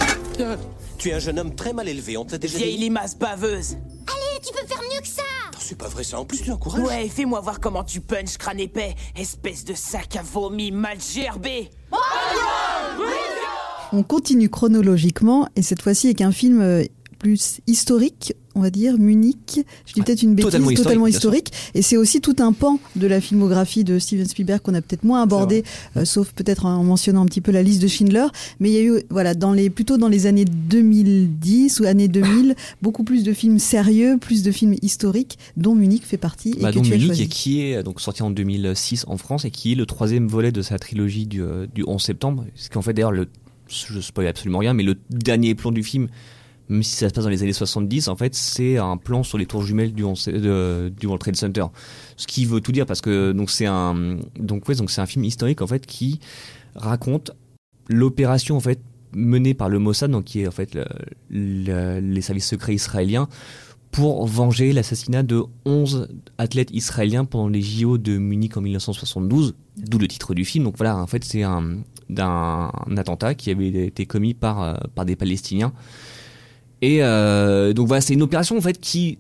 Tu 0.99 1.09
es 1.09 1.15
un 1.15 1.19
jeune 1.19 1.39
homme 1.39 1.55
très 1.55 1.73
mal 1.73 1.89
élevé, 1.89 2.17
on 2.17 2.25
t'a 2.25 2.37
déjà 2.39 2.59
Vieille 2.59 2.77
dit... 2.77 2.85
limace 2.85 3.17
baveuse. 3.17 3.73
Allez, 4.07 4.41
tu 4.45 4.53
peux 4.53 4.67
faire 4.67 4.83
mieux 4.93 5.01
que 5.01 5.09
ça. 5.09 5.23
C'est 5.59 5.79
pas 5.79 5.89
vrai 5.89 6.03
ça, 6.05 6.19
en 6.19 6.25
plus 6.25 6.43
tu 6.43 6.51
encourages 6.51 6.83
Ouais, 6.83 7.09
fais-moi 7.09 7.41
voir 7.41 7.61
comment 7.61 7.85
tu 7.85 8.01
punches, 8.01 8.37
crâne 8.37 8.59
épais, 8.61 8.95
espèce 9.17 9.65
de 9.65 9.75
sac 9.75 10.17
à 10.17 10.23
vomi 10.23 10.73
mal 10.73 10.99
gerbé. 11.01 11.71
On 13.93 14.03
continue 14.03 14.49
chronologiquement 14.49 15.49
et 15.57 15.63
cette 15.63 15.83
fois-ci 15.83 16.09
avec 16.09 16.21
un 16.21 16.33
film 16.33 16.61
euh, 16.61 16.85
plus 17.19 17.61
historique, 17.67 18.35
on 18.55 18.61
va 18.61 18.71
dire, 18.71 18.99
Munich. 18.99 19.61
Je 19.87 19.93
dis 19.95 20.03
peut-être 20.03 20.23
une 20.23 20.35
bêtise, 20.35 20.47
totalement 20.47 20.71
totalement, 20.71 21.07
historique, 21.07 21.49
historique. 21.49 21.71
Et 21.75 21.83
c'est 21.83 21.97
aussi 21.97 22.21
tout 22.21 22.37
un 22.41 22.53
pan 22.53 22.79
de 22.97 23.07
la 23.07 23.21
filmographie 23.21 23.85
de 23.85 23.99
Steven 23.99 24.27
Spielberg 24.27 24.61
qu'on 24.61 24.75
a 24.75 24.83
peut-être 24.83 25.05
moins 25.05 25.23
abordé, 25.23 25.65
euh, 25.97 26.05
sauf 26.05 26.33
peut-être 26.33 26.67
en 26.67 26.83
mentionnant 26.85 27.23
un 27.23 27.27
petit 27.27 27.41
peu 27.41 27.53
la 27.53 27.63
liste 27.63 27.83
de 27.83 27.89
Schindler. 27.89 28.27
Mais 28.59 28.71
il 28.71 28.75
y 28.75 28.79
a 28.79 28.83
eu, 28.83 29.03
voilà, 29.11 29.35
dans 29.35 29.53
les, 29.53 29.71
plutôt 29.71 29.97
dans 29.99 30.09
les 30.09 30.27
années 30.27 30.45
2010 30.45 31.81
ou 31.81 31.85
années 31.85 32.09
2000, 32.09 32.55
beaucoup 32.83 33.05
plus 33.05 33.23
de 33.25 33.33
films 33.33 33.59
sérieux, 33.59 34.17
plus 34.21 34.43
de 34.43 34.51
films 34.51 34.75
historiques, 34.83 35.39
dont 35.57 35.75
Munich 35.75 36.03
fait 36.05 36.17
partie. 36.17 36.51
Et 36.59 36.63
Bah, 36.63 36.71
que 36.71 36.77
donc 36.77 36.85
tu 36.85 36.93
as 36.93 36.97
Munich, 36.97 37.07
choisi. 37.09 37.23
et 37.23 37.27
qui 37.29 37.61
est 37.63 37.83
donc 37.83 38.01
sorti 38.01 38.23
en 38.23 38.31
2006 38.31 39.05
en 39.09 39.17
France 39.17 39.45
et 39.45 39.51
qui 39.51 39.73
est 39.73 39.77
le 39.77 39.87
troisième 39.87 40.29
volet 40.29 40.53
de 40.53 40.63
sa 40.63 40.79
trilogie 40.79 41.27
du, 41.27 41.43
euh, 41.43 41.67
du 41.75 41.85
11 41.87 42.03
septembre. 42.03 42.45
Ce 42.55 42.69
qui 42.69 42.79
en 42.79 42.83
fait 42.83 42.93
d'ailleurs 42.93 43.13
le, 43.13 43.27
je 43.69 44.01
spoil 44.01 44.27
absolument 44.27 44.59
rien, 44.59 44.75
mais 44.75 44.83
le 44.83 44.97
dernier 45.11 45.55
plan 45.55 45.71
du 45.71 45.83
film, 45.83 46.09
même 46.71 46.83
si 46.83 46.93
ça 46.97 47.09
se 47.09 47.13
passe 47.15 47.25
dans 47.25 47.31
les 47.31 47.43
années 47.43 47.53
70, 47.53 48.09
en 48.09 48.17
fait, 48.17 48.35
c'est 48.35 48.79
un 48.79 48.97
plan 48.97 49.23
sur 49.23 49.37
les 49.37 49.45
tours 49.45 49.63
jumelles 49.63 49.93
du, 49.93 50.05
11 50.05 50.25
de- 50.27 50.91
du 50.99 51.07
World 51.07 51.21
Trade 51.21 51.37
Center. 51.37 51.65
Ce 52.17 52.27
qui 52.27 52.47
veut 52.47 52.61
tout 52.61 52.73
dire 52.73 52.87
parce 52.87 53.01
que 53.01 53.35
c'est 53.49 53.67
un 53.67 54.17
donc 54.39 54.71
donc 54.71 54.91
un 54.97 55.07
film 55.07 55.25
historique 55.25 55.61
en 55.63 55.67
fait 55.67 55.85
qui 55.85 56.21
raconte 56.77 57.33
l'opération 57.89 58.57
en 58.57 58.61
fait 58.61 58.81
menée 59.13 59.55
par 59.55 59.69
le 59.69 59.79
Mossad, 59.81 60.11
donc 60.11 60.25
qui 60.25 60.41
est 60.43 60.47
en 60.47 60.53
fait 60.53 60.75
le- 60.75 60.85
le- 61.31 61.99
les 62.01 62.21
services 62.23 62.47
secrets 62.47 62.75
israéliens 62.75 63.29
pour 63.91 64.25
venger 64.29 64.73
l'assassinat 64.73 65.25
de 65.25 65.43
11 65.65 66.09
athlètes 66.39 66.71
israéliens 66.71 67.25
pendant 67.25 67.49
les 67.49 67.61
JO 67.61 67.99
de 67.99 68.17
Munich 68.19 68.57
en 68.57 68.61
1972, 68.61 69.57
d'où 69.77 69.99
le 69.99 70.07
titre 70.07 70.33
du 70.33 70.45
film. 70.45 70.63
Donc 70.63 70.77
voilà, 70.77 70.97
en 70.97 71.09
fait, 71.09 71.25
c'est 71.25 71.43
un, 71.43 71.79
d'un 72.09 72.71
un 72.87 72.97
attentat 72.97 73.35
qui 73.35 73.51
avait 73.51 73.87
été 73.87 74.07
commis 74.07 74.33
par, 74.35 74.63
euh, 74.63 74.75
par 74.95 75.05
des 75.05 75.17
Palestiniens. 75.17 75.73
Et 76.83 77.03
euh, 77.03 77.73
donc 77.73 77.89
voilà, 77.89 78.01
c'est 78.01 78.15
une 78.15 78.23
opération 78.23 78.57
en 78.57 78.61
fait 78.61 78.81
qui, 78.81 79.19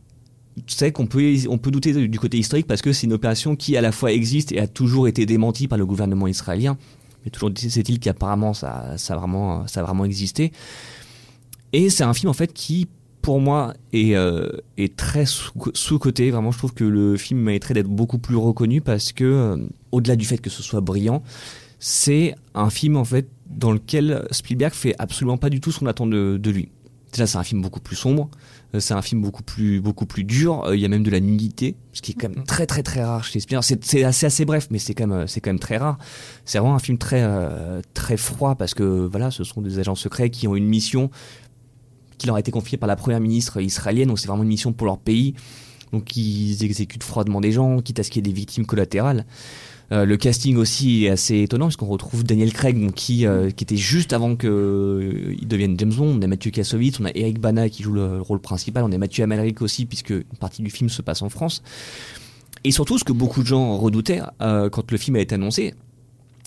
sais 0.67 0.93
qu'on 0.93 1.07
peut, 1.07 1.35
on 1.49 1.59
peut 1.59 1.71
douter 1.71 2.09
du 2.09 2.19
côté 2.19 2.39
historique 2.39 2.67
parce 2.67 2.83
que 2.83 2.93
c'est 2.93 3.07
une 3.07 3.13
opération 3.13 3.57
qui 3.57 3.77
à 3.77 3.81
la 3.81 3.93
fois 3.93 4.13
existe 4.13 4.53
et 4.53 4.61
a 4.61 4.67
toujours 4.67 5.09
été 5.09 5.27
démentie 5.27 5.69
par 5.69 5.79
le 5.79 5.87
gouvernement 5.87 6.27
israélien. 6.27 6.79
Mais 7.25 7.31
toujours 7.31 7.51
c'est-il 7.55 7.99
qu'apparemment 7.99 8.55
ça, 8.55 8.95
ça, 8.97 9.15
a 9.15 9.17
vraiment, 9.19 9.67
ça 9.67 9.81
a 9.81 9.83
vraiment 9.83 10.05
existé. 10.05 10.53
Et 11.73 11.91
c'est 11.91 12.05
un 12.05 12.15
film 12.15 12.31
en 12.31 12.35
fait 12.35 12.53
qui, 12.53 12.89
pour 13.21 13.41
moi, 13.41 13.75
est, 13.93 14.15
euh, 14.17 14.49
très 14.97 15.27
sous- 15.27 15.53
sous-coté. 15.75 16.31
Vraiment, 16.31 16.51
je 16.53 16.59
trouve 16.59 16.73
que 16.73 16.85
le 16.85 17.17
film 17.19 17.41
mériterait 17.41 17.75
d'être 17.75 17.89
beaucoup 17.89 18.19
plus 18.19 18.37
reconnu 18.37 18.81
parce 18.81 19.13
que, 19.13 19.25
euh, 19.25 19.57
au-delà 19.93 20.17
du 20.17 20.25
fait 20.25 20.39
que 20.39 20.49
ce 20.51 20.63
soit 20.63 20.81
brillant, 20.81 21.23
c'est 21.79 22.35
un 22.55 22.71
film 22.71 22.97
en 22.97 23.05
fait 23.05 23.29
dans 23.51 23.71
lequel 23.73 24.27
Spielberg 24.31 24.73
fait 24.73 24.95
absolument 24.99 25.37
pas 25.37 25.51
du 25.51 25.61
tout 25.61 25.71
ce 25.73 25.81
qu'on 25.81 25.87
attend 25.87 26.07
de 26.07 26.51
lui. 26.51 26.71
Déjà, 27.13 27.27
c'est 27.27 27.39
un 27.39 27.43
film 27.43 27.61
beaucoup 27.61 27.81
plus 27.81 27.97
sombre. 27.97 28.29
euh, 28.75 28.81
C'est 28.81 28.95
un 28.95 29.03
film 29.03 29.21
beaucoup 29.21 29.43
plus 29.43 29.81
beaucoup 29.81 30.07
plus 30.07 30.23
dur. 30.25 30.65
euh, 30.65 30.77
Il 30.77 30.81
y 30.81 30.85
a 30.85 30.89
même 30.89 31.03
de 31.03 31.11
la 31.11 31.21
nudité, 31.21 31.75
ce 31.93 32.03
qui 32.03 32.13
est 32.13 32.15
quand 32.15 32.29
même 32.29 32.45
très 32.45 32.67
très 32.67 32.83
très 32.83 33.03
rare 33.03 33.25
chez 33.25 33.41
Spielberg. 33.41 33.65
C'est 33.65 33.85
c'est 33.85 34.05
assez 34.05 34.27
assez 34.27 34.45
bref, 34.45 34.69
mais 34.71 34.79
c'est 34.79 34.95
quand 34.95 35.07
même 35.09 35.21
euh, 35.21 35.27
c'est 35.27 35.41
quand 35.41 35.51
même 35.51 35.59
très 35.59 35.77
rare. 35.77 35.99
C'est 36.45 36.59
vraiment 36.59 36.77
un 36.77 36.79
film 36.81 36.99
très 36.99 37.23
euh, 37.23 37.81
très 37.95 38.17
froid 38.17 38.55
parce 38.55 38.75
que 38.75 38.85
voilà, 39.11 39.31
ce 39.31 39.43
sont 39.45 39.61
des 39.61 39.79
agents 39.81 39.97
secrets 39.97 40.31
qui 40.31 40.47
ont 40.47 40.55
une 40.55 40.69
mission 40.69 41.11
qui 42.19 42.27
leur 42.27 42.37
a 42.37 42.41
été 42.41 42.51
confiée 42.51 42.79
par 42.79 42.87
la 42.87 42.97
première 42.97 43.21
ministre 43.21 43.61
israélienne. 43.61 44.09
Donc 44.09 44.19
c'est 44.19 44.29
vraiment 44.29 44.43
une 44.43 44.49
mission 44.49 44.73
pour 44.73 44.87
leur 44.87 44.99
pays. 44.99 45.35
Donc 45.93 46.17
ils 46.17 46.63
exécutent 46.63 47.03
froidement 47.03 47.41
des 47.41 47.51
gens, 47.51 47.81
quitte 47.81 47.99
à 47.99 48.05
ce 48.05 48.11
qu'il 48.11 48.25
y 48.25 48.29
ait 48.29 48.33
des 48.33 48.37
victimes 48.37 48.67
collatérales. 48.67 49.27
Euh, 49.93 50.05
le 50.05 50.17
casting 50.17 50.57
aussi 50.57 51.07
est 51.07 51.11
assez 51.11 51.41
étonnant 51.43 51.67
puisqu'on 51.67 51.87
retrouve 51.87 52.23
Daniel 52.23 52.53
Craig 52.53 52.77
euh, 52.81 53.51
qui 53.51 53.65
était 53.65 53.77
juste 53.77 54.13
avant 54.13 54.37
qu'il 54.37 54.49
devienne 55.49 55.77
James 55.79 55.93
Bond. 55.93 56.19
On 56.19 56.23
a 56.23 56.27
Mathieu 56.27 56.51
Kassovitz, 56.51 57.01
on 57.01 57.07
a 57.07 57.11
Eric 57.15 57.41
Bana 57.41 57.69
qui 57.69 57.83
joue 57.83 57.93
le 57.93 58.21
rôle 58.21 58.41
principal, 58.41 58.85
on 58.85 58.93
a 58.93 58.99
Mathieu 58.99 59.25
Amalric 59.25 59.63
aussi 59.63 59.87
puisque 59.87 60.11
une 60.11 60.23
partie 60.39 60.63
du 60.63 60.71
film 60.71 60.89
se 60.89 61.03
passe 61.03 61.23
en 61.23 61.29
France. 61.29 61.63
Et 62.63 62.71
surtout 62.71 62.99
ce 62.99 63.05
que 63.05 63.13
beaucoup 63.13 63.43
de 63.43 63.47
gens 63.47 63.79
redoutaient 63.79 64.21
euh, 64.43 64.69
quand 64.69 64.91
le 64.91 64.99
film 64.99 65.17
a 65.17 65.21
été 65.21 65.35
annoncé, 65.35 65.75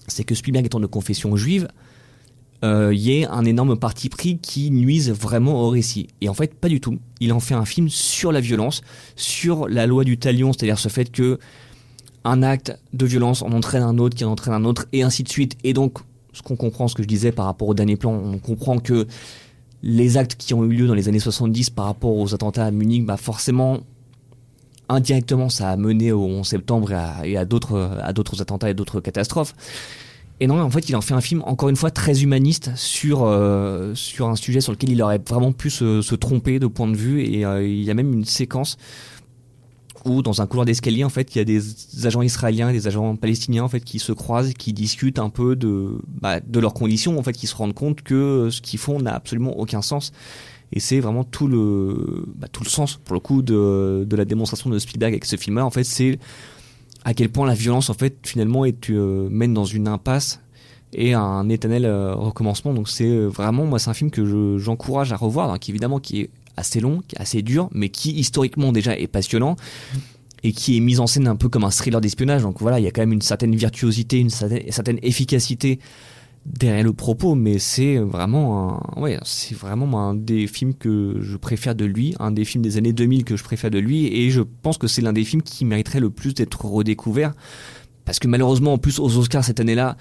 c'est 0.07 0.23
que 0.23 0.35
Spielberg 0.35 0.65
étant 0.65 0.79
de 0.79 0.85
confession 0.85 1.35
juive, 1.35 1.67
euh, 2.63 2.93
y 2.93 3.19
ait 3.19 3.25
un 3.25 3.43
énorme 3.43 3.77
parti 3.77 4.07
pris 4.07 4.37
qui 4.37 4.71
nuise 4.71 5.11
vraiment 5.11 5.61
au 5.61 5.69
récit. 5.69 6.07
Et 6.21 6.29
en 6.29 6.33
fait, 6.33 6.53
pas 6.53 6.69
du 6.69 6.79
tout. 6.79 6.99
Il 7.19 7.33
en 7.33 7.41
fait 7.41 7.55
un 7.55 7.65
film 7.65 7.89
sur 7.89 8.31
la 8.31 8.39
violence, 8.39 8.83
sur 9.17 9.67
la 9.67 9.85
loi 9.85 10.05
du 10.05 10.17
talion, 10.17 10.53
c'est-à-dire 10.53 10.79
ce 10.79 10.87
fait 10.87 11.11
que 11.11 11.39
un 12.23 12.43
acte 12.43 12.77
de 12.93 13.05
violence 13.05 13.41
en 13.41 13.51
entraîne 13.51 13.83
un 13.83 13.97
autre, 13.97 14.15
qui 14.15 14.25
en 14.25 14.31
entraîne 14.31 14.53
un 14.53 14.65
autre, 14.65 14.85
et 14.93 15.03
ainsi 15.03 15.23
de 15.23 15.29
suite. 15.29 15.57
Et 15.63 15.73
donc, 15.73 15.99
ce 16.33 16.41
qu'on 16.41 16.55
comprend, 16.55 16.87
ce 16.87 16.95
que 16.95 17.03
je 17.03 17.07
disais 17.07 17.31
par 17.31 17.45
rapport 17.45 17.67
au 17.67 17.73
dernier 17.73 17.95
plan, 17.95 18.11
on 18.11 18.37
comprend 18.37 18.79
que 18.79 19.07
les 19.83 20.17
actes 20.17 20.35
qui 20.35 20.53
ont 20.53 20.63
eu 20.63 20.69
lieu 20.69 20.87
dans 20.87 20.93
les 20.93 21.09
années 21.09 21.19
70 21.19 21.69
par 21.69 21.85
rapport 21.85 22.15
aux 22.15 22.33
attentats 22.33 22.65
à 22.65 22.71
Munich, 22.71 23.05
bah 23.05 23.17
forcément, 23.17 23.79
indirectement, 24.87 25.49
ça 25.49 25.69
a 25.69 25.75
mené 25.75 26.11
au 26.11 26.23
11 26.23 26.47
septembre 26.47 26.91
et 27.23 27.35
à, 27.35 27.41
à 27.41 27.45
d'autres, 27.45 27.99
attentats 28.39 28.69
et 28.69 28.73
d'autres 28.73 29.01
catastrophes. 29.01 29.53
Et 30.39 30.47
non, 30.47 30.59
en 30.59 30.69
fait, 30.69 30.89
il 30.89 30.95
en 30.95 31.01
fait 31.01 31.13
un 31.13 31.21
film, 31.21 31.43
encore 31.45 31.69
une 31.69 31.75
fois, 31.75 31.91
très 31.91 32.23
humaniste 32.23 32.71
sur, 32.75 33.23
euh, 33.23 33.93
sur 33.93 34.27
un 34.27 34.35
sujet 34.35 34.61
sur 34.61 34.71
lequel 34.71 34.89
il 34.89 35.01
aurait 35.01 35.21
vraiment 35.25 35.51
pu 35.51 35.69
se, 35.69 36.01
se 36.01 36.15
tromper 36.15 36.59
de 36.59 36.67
point 36.67 36.87
de 36.87 36.97
vue. 36.97 37.23
Et 37.23 37.45
euh, 37.45 37.65
il 37.65 37.83
y 37.83 37.91
a 37.91 37.93
même 37.93 38.11
une 38.11 38.25
séquence 38.25 38.77
où, 40.05 40.21
dans 40.21 40.41
un 40.41 40.47
couloir 40.47 40.65
d'escalier, 40.65 41.03
en 41.03 41.09
fait, 41.09 41.35
il 41.35 41.37
y 41.37 41.41
a 41.41 41.45
des 41.45 41.61
agents 42.05 42.21
israéliens 42.21 42.71
des 42.71 42.87
agents 42.87 43.15
palestiniens, 43.15 43.63
en 43.63 43.69
fait, 43.69 43.81
qui 43.83 43.99
se 43.99 44.11
croisent, 44.11 44.53
qui 44.53 44.73
discutent 44.73 45.19
un 45.19 45.29
peu 45.29 45.55
de, 45.55 45.97
bah, 46.21 46.39
leurs 46.53 46.73
conditions, 46.73 47.17
en 47.19 47.23
fait, 47.23 47.33
qui 47.33 47.47
se 47.47 47.55
rendent 47.55 47.73
compte 47.73 48.01
que 48.01 48.49
ce 48.51 48.61
qu'ils 48.61 48.79
font 48.79 48.99
n'a 48.99 49.13
absolument 49.15 49.57
aucun 49.59 49.81
sens. 49.81 50.11
Et 50.71 50.79
c'est 50.79 50.99
vraiment 50.99 51.23
tout 51.23 51.47
le, 51.47 52.25
bah, 52.35 52.47
tout 52.51 52.63
le 52.63 52.69
sens, 52.69 52.95
pour 53.03 53.13
le 53.13 53.19
coup, 53.19 53.41
de, 53.41 54.05
de 54.09 54.15
la 54.15 54.25
démonstration 54.25 54.69
de 54.69 54.79
Spielberg 54.79 55.13
avec 55.13 55.25
ce 55.25 55.35
film-là. 55.35 55.65
En 55.65 55.69
fait, 55.69 55.83
c'est 55.83 56.19
à 57.05 57.13
quel 57.13 57.29
point 57.29 57.45
la 57.45 57.53
violence 57.53 57.89
en 57.89 57.93
fait 57.93 58.15
finalement 58.23 58.63
est, 58.63 58.89
euh, 58.89 59.27
mène 59.29 59.53
dans 59.53 59.65
une 59.65 59.89
impasse 59.89 60.39
et 60.93 61.13
un 61.13 61.49
éternel 61.49 61.83
euh, 61.83 62.15
recommencement 62.15 62.73
donc 62.73 62.87
c'est 62.87 63.09
euh, 63.09 63.27
vraiment 63.27 63.65
moi 63.65 63.77
c'est 63.77 63.89
un 63.89 63.93
film 63.93 64.09
que 64.09 64.23
je- 64.25 64.57
j'encourage 64.57 65.11
à 65.11 65.17
revoir 65.17 65.49
donc 65.51 65.67
évidemment 65.67 65.99
qui 65.99 66.21
est 66.21 66.29
assez 66.57 66.79
long 66.79 67.01
assez 67.17 67.41
dur 67.41 67.69
mais 67.73 67.89
qui 67.89 68.11
historiquement 68.11 68.71
déjà 68.71 68.97
est 68.97 69.07
passionnant 69.07 69.55
et 70.43 70.51
qui 70.51 70.77
est 70.77 70.79
mis 70.81 70.99
en 70.99 71.07
scène 71.07 71.27
un 71.27 71.35
peu 71.35 71.49
comme 71.49 71.63
un 71.63 71.71
thriller 71.71 72.01
d'espionnage. 72.01 72.41
Donc 72.41 72.59
voilà 72.59 72.79
il 72.79 72.83
y 72.83 72.87
a 72.87 72.91
quand 72.91 73.01
même 73.01 73.13
une 73.13 73.21
certaine 73.21 73.55
virtuosité 73.55 74.19
une 74.19 74.29
certaine, 74.29 74.99
efficacité 75.01 75.79
derrière 76.45 76.83
le 76.83 76.91
propos 76.91 77.35
mais 77.35 77.57
c'est 77.57 77.97
vraiment 77.97 78.81
c'est 79.23 79.55
vraiment 79.55 80.09
un 80.09 80.13
des 80.13 80.47
films 80.47 80.73
que 80.73 81.19
je 81.21 81.37
préfère 81.37 81.73
de 81.73 81.85
lui 81.85 82.15
un 82.19 82.31
des 82.31 82.43
films 82.43 82.61
des 82.61 82.77
années 82.77 82.91
2000 82.91 83.23
que 83.23 83.37
je 83.37 83.43
préfère 83.43 83.71
de 83.71 83.79
lui 83.79 84.07
et 84.07 84.29
je 84.29 84.41
pense 84.41 84.77
que 84.77 84.87
c'est 84.87 85.01
l'un 85.01 85.13
des 85.13 85.23
films 85.23 85.41
qui 85.41 85.63
mériterait 85.63 86.01
le 86.01 86.09
plus 86.09 86.33
d'être 86.33 86.65
redécouvert 86.65 87.33
parce 88.03 88.19
que 88.19 88.27
malheureusement 88.27 88.73
en 88.73 88.77
plus 88.77 88.99
aux 88.99 89.17
Oscars 89.17 89.45
cette 89.45 89.61
année-là 89.61 89.95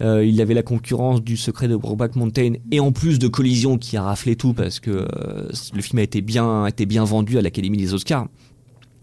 euh, 0.00 0.24
il 0.24 0.40
avait 0.40 0.54
la 0.54 0.62
concurrence 0.62 1.22
du 1.22 1.36
secret 1.36 1.68
de 1.68 1.76
Brokeback 1.76 2.16
Mountain 2.16 2.52
et 2.70 2.80
en 2.80 2.92
plus 2.92 3.18
de 3.18 3.28
Collision 3.28 3.78
qui 3.78 3.96
a 3.96 4.02
raflé 4.02 4.36
tout 4.36 4.54
parce 4.54 4.78
que 4.80 4.90
euh, 4.90 5.48
le 5.74 5.82
film 5.82 5.98
a 5.98 6.02
été 6.02 6.20
bien, 6.20 6.66
été 6.66 6.86
bien 6.86 7.04
vendu 7.04 7.38
à 7.38 7.42
l'Académie 7.42 7.78
des 7.78 7.94
Oscars. 7.94 8.28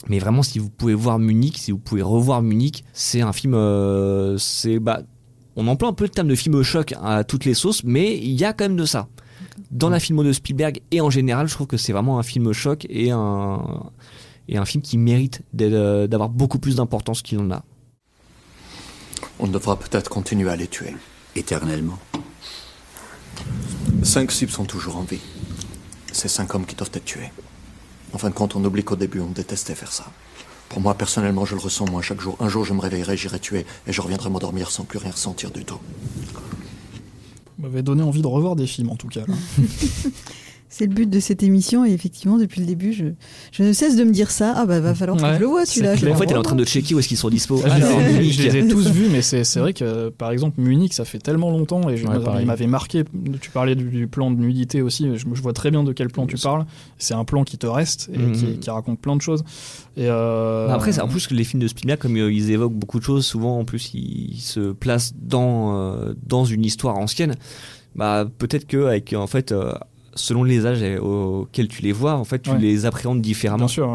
Mais 0.07 0.19
vraiment, 0.19 0.43
si 0.43 0.59
vous 0.59 0.69
pouvez 0.69 0.93
voir 0.93 1.17
Munich, 1.19 1.57
si 1.57 1.71
vous 1.71 1.79
pouvez 1.79 2.01
revoir 2.03 2.41
Munich, 2.41 2.83
c'est 2.93 3.21
un 3.21 3.33
film, 3.33 3.55
euh, 3.55 4.37
c'est 4.37 4.79
bah, 4.79 5.01
on 5.55 5.67
emploie 5.67 5.89
un 5.89 5.93
peu 5.93 6.03
le 6.03 6.09
terme 6.09 6.27
de 6.27 6.35
film 6.35 6.61
choc 6.63 6.93
à 7.01 7.23
toutes 7.23 7.45
les 7.45 7.53
sauces, 7.55 7.83
mais 7.83 8.15
il 8.17 8.33
y 8.39 8.43
a 8.43 8.53
quand 8.53 8.65
même 8.65 8.77
de 8.77 8.85
ça. 8.85 9.07
Dans 9.71 9.89
la 9.89 9.99
filmo 9.99 10.23
de 10.23 10.31
Spielberg 10.33 10.81
et 10.91 11.01
en 11.01 11.09
général, 11.09 11.47
je 11.47 11.53
trouve 11.53 11.67
que 11.67 11.77
c'est 11.77 11.93
vraiment 11.93 12.19
un 12.19 12.23
film 12.23 12.51
choc 12.53 12.85
et 12.89 13.09
un, 13.11 13.61
et 14.47 14.57
un 14.57 14.65
film 14.65 14.81
qui 14.83 14.97
mérite 14.97 15.41
d'être- 15.53 16.07
d'avoir 16.07 16.29
beaucoup 16.29 16.59
plus 16.59 16.75
d'importance 16.75 17.21
qu'il 17.21 17.39
en 17.39 17.49
a. 17.51 17.63
On 19.39 19.47
devra 19.47 19.77
peut-être 19.77 20.09
continuer 20.09 20.49
à 20.49 20.55
les 20.55 20.67
tuer. 20.67 20.95
Éternellement. 21.35 21.99
Cinq 24.03 24.31
cibles 24.31 24.51
sont 24.51 24.65
toujours 24.65 24.97
en 24.97 25.03
vie. 25.03 25.19
C'est 26.11 26.29
cinq 26.29 26.55
hommes 26.55 26.65
qui 26.65 26.75
doivent 26.75 26.91
être 26.93 27.05
tués. 27.05 27.31
En 28.13 28.17
fin 28.17 28.29
de 28.29 28.33
compte, 28.33 28.55
on 28.55 28.63
oublie 28.63 28.83
qu'au 28.83 28.95
début, 28.95 29.19
on 29.19 29.31
détestait 29.31 29.75
faire 29.75 29.91
ça. 29.91 30.05
Pour 30.69 30.79
moi, 30.79 30.93
personnellement, 30.93 31.45
je 31.45 31.55
le 31.55 31.61
ressens, 31.61 31.85
moi, 31.89 32.01
chaque 32.01 32.21
jour. 32.21 32.37
Un 32.39 32.47
jour, 32.47 32.63
je 32.63 32.73
me 32.73 32.79
réveillerai, 32.79 33.17
j'irai 33.17 33.39
tuer, 33.39 33.65
et 33.87 33.91
je 33.91 34.01
reviendrai 34.01 34.29
m'endormir 34.29 34.71
sans 34.71 34.85
plus 34.85 34.99
rien 34.99 35.11
ressentir 35.11 35.51
du 35.51 35.65
tout. 35.65 35.79
m'avait 37.57 37.83
donné 37.83 38.03
envie 38.03 38.21
de 38.21 38.27
revoir 38.27 38.55
des 38.55 38.67
films 38.67 38.89
en 38.89 38.95
tout 38.95 39.09
cas. 39.09 39.25
C'est 40.67 40.87
le 40.87 40.93
but 40.93 41.09
de 41.09 41.19
cette 41.19 41.43
émission 41.43 41.85
et 41.85 41.91
effectivement 41.91 42.37
depuis 42.37 42.59
le 42.59 42.67
début 42.67 42.91
je, 42.91 43.05
je 43.51 43.63
ne 43.63 43.71
cesse 43.71 43.95
de 43.95 44.03
me 44.03 44.11
dire 44.11 44.31
ça 44.31 44.53
ah 44.57 44.65
bah 44.65 44.79
va 44.79 44.95
falloir 44.95 45.17
que 45.17 45.35
je 45.35 45.39
le 45.39 45.45
vois 45.45 45.65
celui-là. 45.65 45.93
En 45.93 46.15
fait 46.15 46.25
elle 46.25 46.31
est 46.31 46.37
en 46.37 46.41
train 46.41 46.55
de 46.55 46.65
checker 46.65 46.95
où 46.95 46.99
est-ce 46.99 47.07
qu'ils 47.07 47.17
sont 47.17 47.29
dispo. 47.29 47.61
Ah, 47.65 47.79
je, 47.79 48.41
les 48.41 48.57
ai 48.57 48.67
tous 48.67 48.89
vus 48.89 49.07
mais 49.11 49.21
c'est 49.21 49.43
vrai 49.57 49.73
que 49.73 50.09
par 50.09 50.31
exemple 50.31 50.59
Munich 50.59 50.93
ça 50.93 51.05
fait 51.05 51.19
tellement 51.19 51.51
longtemps 51.51 51.87
et 51.89 51.97
je, 51.97 52.05
il 52.39 52.45
m'avait 52.45 52.67
marqué. 52.67 53.03
Tu 53.41 53.51
parlais 53.51 53.75
du, 53.75 54.07
plan 54.07 54.31
de 54.31 54.37
nudité 54.37 54.81
aussi 54.81 55.07
je, 55.15 55.41
vois 55.41 55.53
très 55.53 55.71
bien 55.71 55.83
de 55.83 55.93
quel 55.93 56.09
plan 56.09 56.25
tu 56.25 56.37
parles. 56.37 56.65
C'est 56.97 57.13
un 57.13 57.25
plan 57.25 57.43
qui 57.43 57.57
te 57.57 57.67
reste 57.67 58.09
et 58.13 58.31
qui, 58.37 58.45
mhm. 58.45 58.73
raconte 58.75 58.99
plein 58.99 59.15
de 59.15 59.21
choses. 59.21 59.43
Et 59.97 60.07
euh... 60.09 60.67
Après 60.69 60.99
en 60.99 61.07
plus 61.07 61.29
les 61.31 61.43
films 61.43 61.61
de 61.61 61.67
Spielberg 61.67 61.99
comme 61.99 62.17
euh, 62.17 62.31
ils 62.31 62.51
évoquent 62.51 62.73
beaucoup 62.73 62.99
de 62.99 63.03
choses 63.03 63.25
souvent 63.25 63.59
en 63.59 63.65
plus 63.65 63.93
ils 63.93 64.39
se 64.39 64.71
placent 64.71 65.13
dans 65.19 65.77
euh, 65.77 66.13
dans 66.25 66.45
une 66.45 66.65
histoire 66.65 66.97
ancienne. 66.97 67.35
Bah 67.95 68.27
peut-être 68.37 68.67
que 68.67 68.85
avec 68.85 69.13
en 69.13 69.27
fait 69.27 69.51
euh, 69.51 69.73
selon 70.15 70.43
les 70.43 70.65
âges 70.65 70.83
auxquels 70.99 71.67
tu 71.67 71.81
les 71.81 71.91
vois, 71.91 72.15
en 72.15 72.23
fait, 72.23 72.39
tu 72.39 72.57
les 72.57 72.85
appréhendes 72.85 73.21
différemment. 73.21 73.65
Bien 73.65 73.67
sûr, 73.67 73.89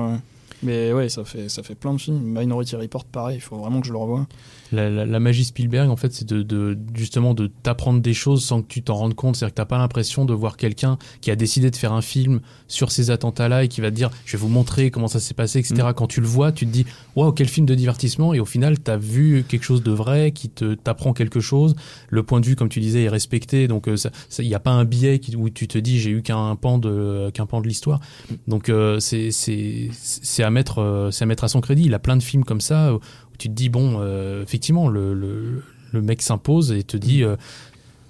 mais 0.62 0.92
ouais, 0.92 1.08
ça 1.08 1.24
fait, 1.24 1.48
ça 1.48 1.62
fait 1.62 1.74
plein 1.74 1.94
de 1.94 2.00
films. 2.00 2.20
Minority 2.20 2.76
Report, 2.76 3.04
pareil, 3.04 3.36
il 3.36 3.40
faut 3.40 3.56
vraiment 3.56 3.80
que 3.80 3.86
je 3.86 3.92
le 3.92 3.98
revoie 3.98 4.26
la, 4.72 5.20
magie 5.20 5.44
Spielberg, 5.44 5.90
en 5.90 5.96
fait, 5.96 6.12
c'est 6.12 6.26
de, 6.26 6.78
justement 6.94 7.34
de 7.34 7.48
t'apprendre 7.48 8.00
des 8.00 8.14
choses 8.14 8.44
sans 8.44 8.62
que 8.62 8.68
tu 8.68 8.82
t'en 8.82 8.94
rendes 8.94 9.14
compte. 9.14 9.36
C'est-à-dire 9.36 9.54
que 9.54 9.56
t'as 9.56 9.64
pas 9.64 9.78
l'impression 9.78 10.24
de 10.24 10.32
voir 10.32 10.56
quelqu'un 10.56 10.98
qui 11.20 11.30
a 11.30 11.36
décidé 11.36 11.70
de 11.70 11.76
faire 11.76 11.92
un 11.92 12.02
film 12.02 12.40
sur 12.68 12.92
ces 12.92 13.10
attentats-là 13.10 13.64
et 13.64 13.68
qui 13.68 13.80
va 13.80 13.90
te 13.90 13.96
dire, 13.96 14.10
je 14.24 14.36
vais 14.36 14.40
vous 14.40 14.48
montrer 14.48 14.90
comment 14.90 15.08
ça 15.08 15.20
s'est 15.20 15.34
passé, 15.34 15.58
etc. 15.58 15.74
Mm. 15.88 15.92
Quand 15.94 16.06
tu 16.06 16.20
le 16.20 16.26
vois, 16.26 16.52
tu 16.52 16.66
te 16.66 16.70
dis, 16.70 16.86
waouh, 17.16 17.32
quel 17.32 17.48
film 17.48 17.66
de 17.66 17.74
divertissement. 17.74 18.34
Et 18.34 18.40
au 18.40 18.44
final, 18.44 18.82
tu 18.82 18.90
as 18.90 18.96
vu 18.96 19.44
quelque 19.48 19.64
chose 19.64 19.82
de 19.82 19.90
vrai 19.90 20.32
qui 20.32 20.48
te 20.48 20.74
t'apprend 20.74 21.12
quelque 21.12 21.40
chose. 21.40 21.74
Le 22.08 22.22
point 22.22 22.40
de 22.40 22.46
vue, 22.46 22.56
comme 22.56 22.68
tu 22.68 22.80
disais, 22.80 23.04
est 23.04 23.08
respecté. 23.08 23.68
Donc, 23.68 23.84
il 23.86 23.92
euh, 23.92 24.42
n'y 24.42 24.54
a 24.54 24.60
pas 24.60 24.70
un 24.70 24.84
biais 24.84 25.18
qui, 25.18 25.36
où 25.36 25.50
tu 25.50 25.68
te 25.68 25.78
dis, 25.78 25.98
j'ai 25.98 26.10
eu 26.10 26.22
qu'un 26.22 26.56
pan 26.56 26.78
de 26.78 27.30
qu'un 27.34 27.46
pan 27.46 27.60
de 27.60 27.68
l'histoire. 27.68 28.00
Donc, 28.46 28.68
euh, 28.68 29.00
c'est 29.00 29.30
c'est 29.30 30.42
à 30.42 30.50
mettre 30.50 30.78
euh, 30.78 31.10
c'est 31.10 31.24
à 31.24 31.26
mettre 31.26 31.44
à 31.44 31.48
son 31.48 31.60
crédit. 31.60 31.84
Il 31.86 31.94
a 31.94 31.98
plein 31.98 32.16
de 32.16 32.22
films 32.22 32.44
comme 32.44 32.60
ça 32.60 32.92
tu 33.40 33.48
te 33.48 33.54
dis, 33.54 33.70
bon, 33.70 33.96
euh, 34.00 34.42
effectivement, 34.42 34.88
le, 34.88 35.14
le, 35.14 36.02
mec 36.02 36.22
s'impose 36.22 36.72
et 36.72 36.84
te 36.84 36.96
dit. 36.96 37.24
Euh, 37.24 37.36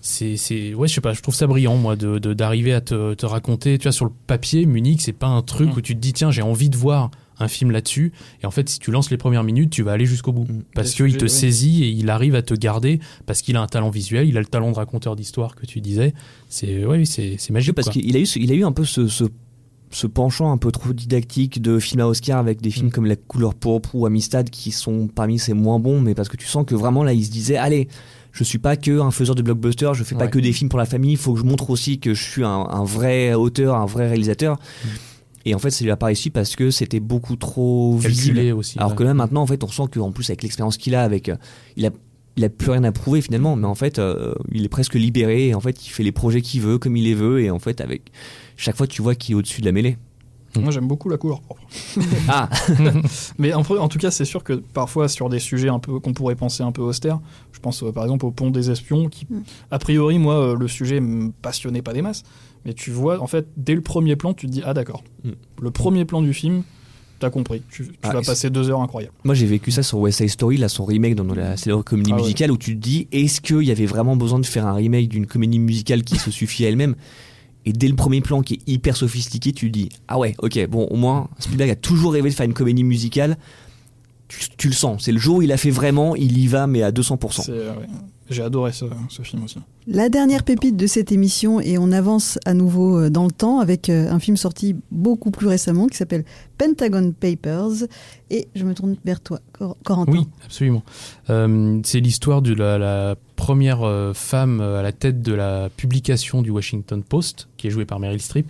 c'est, 0.02 0.38
c'est, 0.38 0.72
ouais, 0.72 0.88
je 0.88 0.94
sais 0.94 1.02
pas, 1.02 1.12
je 1.12 1.20
trouve 1.20 1.34
ça 1.34 1.46
brillant, 1.46 1.76
moi, 1.76 1.94
de, 1.94 2.18
d'arriver 2.18 2.72
à 2.72 2.80
te, 2.80 3.12
te, 3.12 3.26
raconter. 3.26 3.76
Tu 3.76 3.82
vois, 3.82 3.92
sur 3.92 4.06
le 4.06 4.12
papier, 4.26 4.64
Munich, 4.64 5.02
c'est 5.02 5.12
pas 5.12 5.26
un 5.26 5.42
truc 5.42 5.68
mm. 5.68 5.76
où 5.76 5.80
tu 5.82 5.94
te 5.94 6.00
dis, 6.00 6.14
tiens, 6.14 6.30
j'ai 6.30 6.40
envie 6.40 6.70
de 6.70 6.76
voir 6.76 7.10
un 7.38 7.49
film 7.49 7.70
là-dessus. 7.70 8.12
Et 8.42 8.46
en 8.46 8.50
fait, 8.50 8.68
si 8.70 8.78
tu 8.78 8.90
lances 8.90 9.10
les 9.10 9.18
premières 9.18 9.44
minutes, 9.44 9.70
tu 9.70 9.82
vas 9.82 9.92
aller 9.92 10.06
jusqu'au 10.06 10.32
bout. 10.32 10.44
Mm. 10.50 10.62
Parce 10.75 10.94
qu'il 10.94 11.16
te 11.18 11.26
saisit 11.26 11.84
et 11.84 11.90
il 11.90 12.08
arrive 12.08 12.34
à 12.34 12.42
te 12.42 12.54
garder 12.54 12.99
parce 13.26 13.42
qu'il 13.42 13.56
a 13.56 13.60
un 13.60 13.66
talent 13.66 13.90
visuel, 13.90 14.26
il 14.26 14.37
a 14.38 14.40
le 14.40 14.46
talent 14.46 14.70
de 14.70 14.76
raconteur 14.76 15.16
d'histoire 15.16 15.54
que 15.54 15.66
tu 15.66 15.82
disais. 15.82 16.14
C'est, 16.49 16.87
ouais, 16.87 17.04
c'est, 17.04 17.37
c'est 17.38 17.52
magique. 17.52 17.75
Parce 17.75 17.90
qu'il 17.90 18.16
a 18.16 18.20
eu, 18.20 18.25
il 18.37 18.50
a 18.50 18.54
eu 18.54 18.64
un 18.64 18.72
peu 18.72 18.87
ce, 18.87 19.06
ce 19.06 19.25
ce 19.90 20.06
penchant 20.06 20.52
un 20.52 20.56
peu 20.56 20.70
trop 20.70 20.92
didactique 20.92 21.61
de 21.61 21.78
films 21.78 22.00
à 22.00 22.06
Oscar 22.06 22.38
avec 22.38 22.61
des 22.61 22.70
films 22.70 22.88
mm. 22.88 22.92
comme 22.92 23.06
La 23.06 23.16
couleur 23.16 23.54
pourpre 23.54 23.94
ou 23.94 24.06
Amistad 24.06 24.49
qui 24.49 24.70
sont 24.70 25.09
parmi 25.09 25.38
ses 25.38 25.52
moins 25.52 25.78
bons, 25.78 26.00
mais 26.00 26.14
parce 26.14 26.28
que 26.28 26.37
tu 26.37 26.47
sens 26.47 26.64
que 26.64 26.75
vraiment 26.75 27.02
là 27.02 27.12
il 27.12 27.25
se 27.25 27.30
disait 27.30 27.56
allez, 27.56 27.88
je 28.32 28.44
suis 28.44 28.59
pas 28.59 28.76
que 28.76 29.00
un 29.00 29.11
faiseur 29.11 29.35
de 29.35 29.42
blockbusters, 29.42 29.94
je 29.94 30.04
fais 30.04 30.14
pas 30.14 30.28
que 30.28 30.38
des 30.38 30.52
films 30.52 30.68
pour 30.68 30.78
la 30.78 30.87
famille, 30.87 31.12
il 31.12 31.18
faut 31.18 31.35
que 31.35 31.40
je 31.40 31.44
montre 31.44 31.70
aussi 31.70 31.99
que 31.99 32.14
je 32.14 32.23
suis 32.23 32.44
un, 32.44 32.85
vrai 32.85 33.35
auteur, 33.35 33.75
un 33.75 33.87
vrai 33.87 34.09
réalisateur. 34.09 34.56
Mm. 34.56 34.88
Et 35.47 35.54
en 35.54 35.59
fait, 35.59 35.70
ça 35.70 35.85
lui 35.85 35.90
a 35.90 35.97
pas 35.97 36.06
réussi 36.06 36.30
parce 36.30 36.54
que 36.54 36.70
c'était 36.70 37.00
beaucoup 37.00 37.37
trop 37.37 37.97
visible. 37.97 38.52
Aussi, 38.52 38.78
Alors 38.78 38.94
que 38.94 39.02
là, 39.02 39.14
maintenant, 39.14 39.42
en 39.42 39.47
fait, 39.47 39.64
on 39.64 39.68
sent 39.68 39.85
qu'en 39.92 40.12
plus, 40.12 40.28
avec 40.28 40.42
l'expérience 40.42 40.76
qu'il 40.76 40.94
a, 40.94 41.02
avec, 41.02 41.30
euh, 41.30 41.37
il 41.76 41.87
a, 41.87 41.90
il 42.37 42.44
a 42.44 42.50
plus 42.50 42.70
rien 42.70 42.85
à 42.85 42.92
prouver 42.92 43.23
finalement, 43.23 43.56
mais 43.56 43.66
en 43.66 43.75
fait, 43.75 43.99
euh, 43.99 44.35
il 44.52 44.64
est 44.64 44.68
presque 44.68 44.94
libéré. 44.94 45.49
Et 45.49 45.54
en 45.54 45.61
fait, 45.61 45.87
il 45.87 45.88
fait 45.90 46.02
les 46.02 46.12
projets 46.12 46.42
qu'il 46.42 46.61
veut, 46.61 46.78
comme 46.78 46.94
il 46.97 47.04
les 47.04 47.14
veut, 47.14 47.40
et 47.40 47.50
en 47.50 47.59
fait, 47.59 47.80
avec 47.80 48.12
chaque 48.61 48.76
fois, 48.76 48.87
tu 48.87 49.02
vois 49.02 49.14
qu'il 49.14 49.35
est 49.35 49.38
au-dessus 49.38 49.61
de 49.61 49.67
la 49.67 49.73
mêlée. 49.73 49.97
Moi, 50.59 50.73
j'aime 50.73 50.88
beaucoup 50.88 51.09
la 51.09 51.17
couleur 51.17 51.40
propre. 51.40 51.62
ah 52.29 52.49
Mais 53.38 53.55
en, 53.55 53.61
en, 53.61 53.88
tout 53.88 53.99
cas, 53.99 54.11
c'est 54.11 54.25
sûr 54.25 54.43
que 54.43 54.55
parfois, 54.55 55.09
sur 55.09 55.29
des 55.29 55.38
sujets 55.38 55.69
un 55.69 55.79
peu 55.79 56.00
qu'on 56.00 56.12
pourrait 56.12 56.35
penser 56.35 56.62
un 56.62 56.73
peu 56.73 56.83
austères, 56.83 57.21
je 57.52 57.61
pense 57.61 57.83
euh, 57.83 57.93
par 57.93 58.05
exemple 58.05 58.26
au 58.26 58.33
pont 58.33 58.50
des 58.50 58.71
espions, 58.71 59.09
qui, 59.09 59.26
mm. 59.31 59.43
a 59.71 59.79
priori, 59.79 60.19
moi, 60.19 60.35
euh, 60.35 60.57
le 60.57 60.67
sujet 60.69 61.00
me 61.00 61.31
passionnait 61.31 61.83
pas 61.83 61.93
des 61.93 62.02
masses. 62.02 62.25
Mais 62.64 62.75
tu 62.75 62.90
vois, 62.90 63.23
en 63.23 63.26
fait, 63.26 63.47
dès 63.57 63.75
le 63.75 63.81
premier 63.81 64.17
plan, 64.17 64.35
tu 64.35 64.47
te 64.47 64.52
dis, 64.52 64.62
ah 64.64 64.75
d'accord, 64.75 65.05
mm. 65.25 65.31
le 65.62 65.71
premier 65.71 66.05
plan 66.05 66.21
du 66.21 66.35
film, 66.35 66.64
t'as 67.21 67.31
compris. 67.31 67.62
Tu, 67.71 67.93
ah, 68.02 68.12
vas 68.12 68.23
passer 68.23 68.50
deux 68.50 68.71
heures 68.71 68.83
incroyables. 68.83 69.14
Moi, 69.23 69.35
j'ai 69.35 69.47
vécu 69.47 69.71
ça 69.71 69.85
sur 69.85 69.99
West 70.00 70.19
Side 70.19 70.31
Story, 70.31 70.57
là, 70.57 70.69
son 70.69 70.85
remake 70.85 71.14
dans 71.14 71.25
la 71.33 71.57
célèbre 71.57 71.85
comédie 71.85 72.11
ah 72.12 72.17
musicale, 72.17 72.50
où 72.50 72.59
tu 72.59 72.75
te 72.75 72.81
dis, 72.81 73.07
est-ce 73.12 73.40
qu'il 73.40 73.62
y 73.62 73.71
avait 73.71 73.87
vraiment 73.87 74.17
besoin 74.17 74.40
de 74.40 74.47
faire 74.47 74.67
un 74.67 74.75
remake 74.75 75.09
d'une 75.09 75.26
comédie 75.26 75.61
musicale 75.61 76.02
qui 76.02 76.17
se 76.17 76.33
suffit 76.33 76.67
à 76.67 76.69
elle-même? 76.69 76.97
Et 77.67 77.73
dès 77.73 77.88
le 77.88 77.95
premier 77.95 78.21
plan 78.21 78.43
qui 78.43 78.55
est 78.55 78.69
hyper 78.69 78.97
sophistiqué, 78.97 79.52
tu 79.52 79.71
dis 79.71 79.90
Ah 80.09 80.19
ouais, 80.19 80.35
ok, 80.38 80.67
bon, 80.69 80.87
au 80.87 80.97
moins, 80.97 81.29
Spielberg 81.38 81.71
a 81.71 81.76
toujours 81.76 82.12
rêvé 82.12 82.31
de 82.31 82.35
faire 82.35 82.47
une 82.47 82.55
comédie 82.55 82.85
musicale. 82.85 83.37
Tu, 84.57 84.69
le 84.69 84.75
sens, 84.75 85.02
c'est 85.05 85.12
le 85.12 85.19
jour 85.19 85.38
où 85.38 85.43
il 85.43 85.50
a 85.50 85.57
fait 85.57 85.71
vraiment, 85.71 86.14
il 86.14 86.38
y 86.38 86.47
va, 86.47 86.69
mais 86.69 86.85
à 86.85 86.93
200%. 86.93 87.50
Euh, 87.50 87.75
j'ai 88.31 88.43
adoré 88.45 88.71
ce, 88.71 88.85
film 89.25 89.43
aussi. 89.43 89.59
La 89.88 90.09
dernière 90.09 90.45
pépite 90.45 90.76
de 90.76 90.87
cette 90.87 91.11
émission, 91.11 91.61
et 91.61 91.79
on 91.79 91.90
avance 91.90 92.38
à 92.47 92.55
nouveau 92.55 92.97
euh, 93.00 93.11
dans 93.11 93.25
le 93.25 93.33
temps 93.33 93.59
avec 93.59 93.88
euh, 93.88 94.09
un 94.09 94.21
film 94.21 94.37
sorti 94.37 94.76
beaucoup 94.93 95.33
plus 95.33 95.49
récemment 95.49 95.88
qui 95.88 95.97
s'appelle 95.97 96.25
Pentagon 96.59 97.12
Papers. 97.19 97.88
Et 98.31 98.47
je 98.55 98.64
me 98.64 98.73
tourne 98.73 98.97
vers 99.05 99.21
toi, 99.21 99.40
Corentin. 99.85 100.12
Oui, 100.12 100.29
absolument. 100.45 100.85
c'est 101.26 101.99
l'histoire 101.99 102.40
de 102.40 102.55
la 102.55 103.17
première 103.50 103.83
euh, 103.83 104.12
femme 104.14 104.61
euh, 104.61 104.78
à 104.78 104.83
la 104.83 104.92
tête 104.92 105.23
de 105.23 105.35
la 105.35 105.71
publication 105.76 106.40
du 106.40 106.50
Washington 106.50 107.02
Post, 107.02 107.49
qui 107.57 107.66
est 107.66 107.71
jouée 107.71 107.85
par 107.85 107.99
Meryl 107.99 108.21
Streep, 108.21 108.47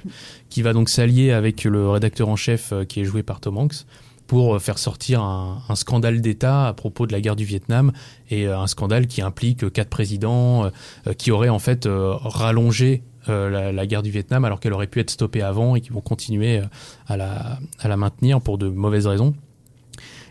qui 0.50 0.60
va 0.60 0.74
donc 0.74 0.90
s'allier 0.90 1.32
avec 1.32 1.64
le 1.64 1.88
rédacteur 1.88 2.28
en 2.28 2.36
chef 2.36 2.72
euh, 2.72 2.84
qui 2.84 3.00
est 3.00 3.06
joué 3.06 3.22
par 3.22 3.40
Tom 3.40 3.56
Hanks 3.56 3.86
pour 4.26 4.60
faire 4.60 4.76
sortir 4.76 5.22
un, 5.22 5.74
scandale 5.74 6.20
d'État 6.20 6.68
à 6.68 6.74
propos 6.74 7.06
de 7.06 7.12
la 7.12 7.22
guerre 7.22 7.34
du 7.34 7.46
Vietnam 7.46 7.92
et 8.30 8.46
un 8.46 8.66
scandale 8.66 9.06
qui 9.06 9.22
implique 9.22 9.72
quatre 9.72 9.88
présidents 9.88 10.70
qui 11.18 11.32
auraient 11.32 11.48
en 11.48 11.58
fait 11.58 11.88
rallongé 11.90 13.02
la, 13.26 13.86
guerre 13.88 14.04
du 14.04 14.12
Vietnam 14.12 14.44
alors 14.44 14.60
qu'elle 14.60 14.72
aurait 14.72 14.86
pu 14.86 15.00
être 15.00 15.10
stoppée 15.10 15.42
avant 15.42 15.74
et 15.74 15.80
qui 15.80 15.90
vont 15.90 16.00
continuer 16.00 16.60
à 17.08 17.16
la, 17.16 17.58
à 17.80 17.88
la 17.88 17.96
maintenir 17.96 18.40
pour 18.40 18.56
de 18.56 18.68
mauvaises 18.68 19.08
raisons. 19.08 19.34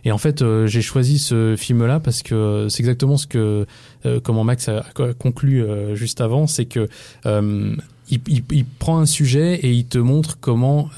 Et 0.05 0.11
en 0.11 0.17
fait, 0.17 0.41
euh, 0.41 0.67
j'ai 0.67 0.81
choisi 0.81 1.19
ce 1.19 1.55
film-là 1.57 1.99
parce 1.99 2.23
que 2.23 2.67
c'est 2.69 2.79
exactement 2.79 3.17
ce 3.17 3.27
que, 3.27 3.65
euh, 4.05 4.19
comment 4.21 4.43
Max 4.43 4.69
a 4.69 4.83
conclu 5.17 5.63
euh, 5.63 5.95
juste 5.95 6.21
avant, 6.21 6.47
c'est 6.47 6.65
que 6.65 6.87
il, 8.11 8.19
il, 8.27 8.65
prend 8.65 8.99
un 8.99 9.05
sujet 9.05 9.55
et 9.55 9.71
il 9.71 9.85
te 9.85 9.99
montre 9.99 10.37
comment 10.39 10.89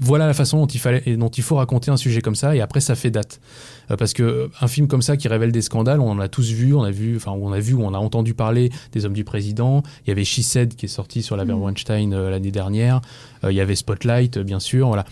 voilà 0.00 0.26
la 0.26 0.34
façon 0.34 0.58
dont 0.58 0.66
il 0.66 0.80
fallait 0.80 1.16
dont 1.16 1.28
il 1.28 1.42
faut 1.44 1.54
raconter 1.54 1.92
un 1.92 1.96
sujet 1.96 2.20
comme 2.20 2.34
ça 2.34 2.56
et 2.56 2.60
après 2.60 2.80
ça 2.80 2.96
fait 2.96 3.10
date. 3.10 3.38
euh, 3.38 3.73
parce 3.88 4.12
que 4.12 4.50
un 4.60 4.68
film 4.68 4.86
comme 4.86 5.02
ça 5.02 5.16
qui 5.16 5.28
révèle 5.28 5.52
des 5.52 5.62
scandales 5.62 6.00
on 6.00 6.10
en 6.10 6.18
a 6.18 6.28
tous 6.28 6.50
vu 6.52 6.74
on 6.74 6.82
a 6.82 6.90
vu 6.90 7.16
enfin 7.16 7.32
on 7.32 7.52
a 7.52 7.60
vu 7.60 7.74
on 7.74 7.92
a 7.94 7.98
entendu 7.98 8.34
parler 8.34 8.70
des 8.92 9.04
hommes 9.04 9.12
du 9.12 9.24
président 9.24 9.82
il 10.06 10.10
y 10.10 10.12
avait 10.12 10.24
She 10.24 10.40
Said 10.40 10.74
qui 10.74 10.86
est 10.86 10.88
sorti 10.88 11.22
sur 11.22 11.36
la 11.36 11.44
mmh. 11.44 11.52
Weinstein 11.52 12.12
euh, 12.12 12.30
l'année 12.30 12.50
dernière 12.50 13.00
euh, 13.44 13.52
il 13.52 13.56
y 13.56 13.60
avait 13.60 13.76
Spotlight 13.76 14.38
bien 14.38 14.60
sûr 14.60 14.88
voilà 14.88 15.04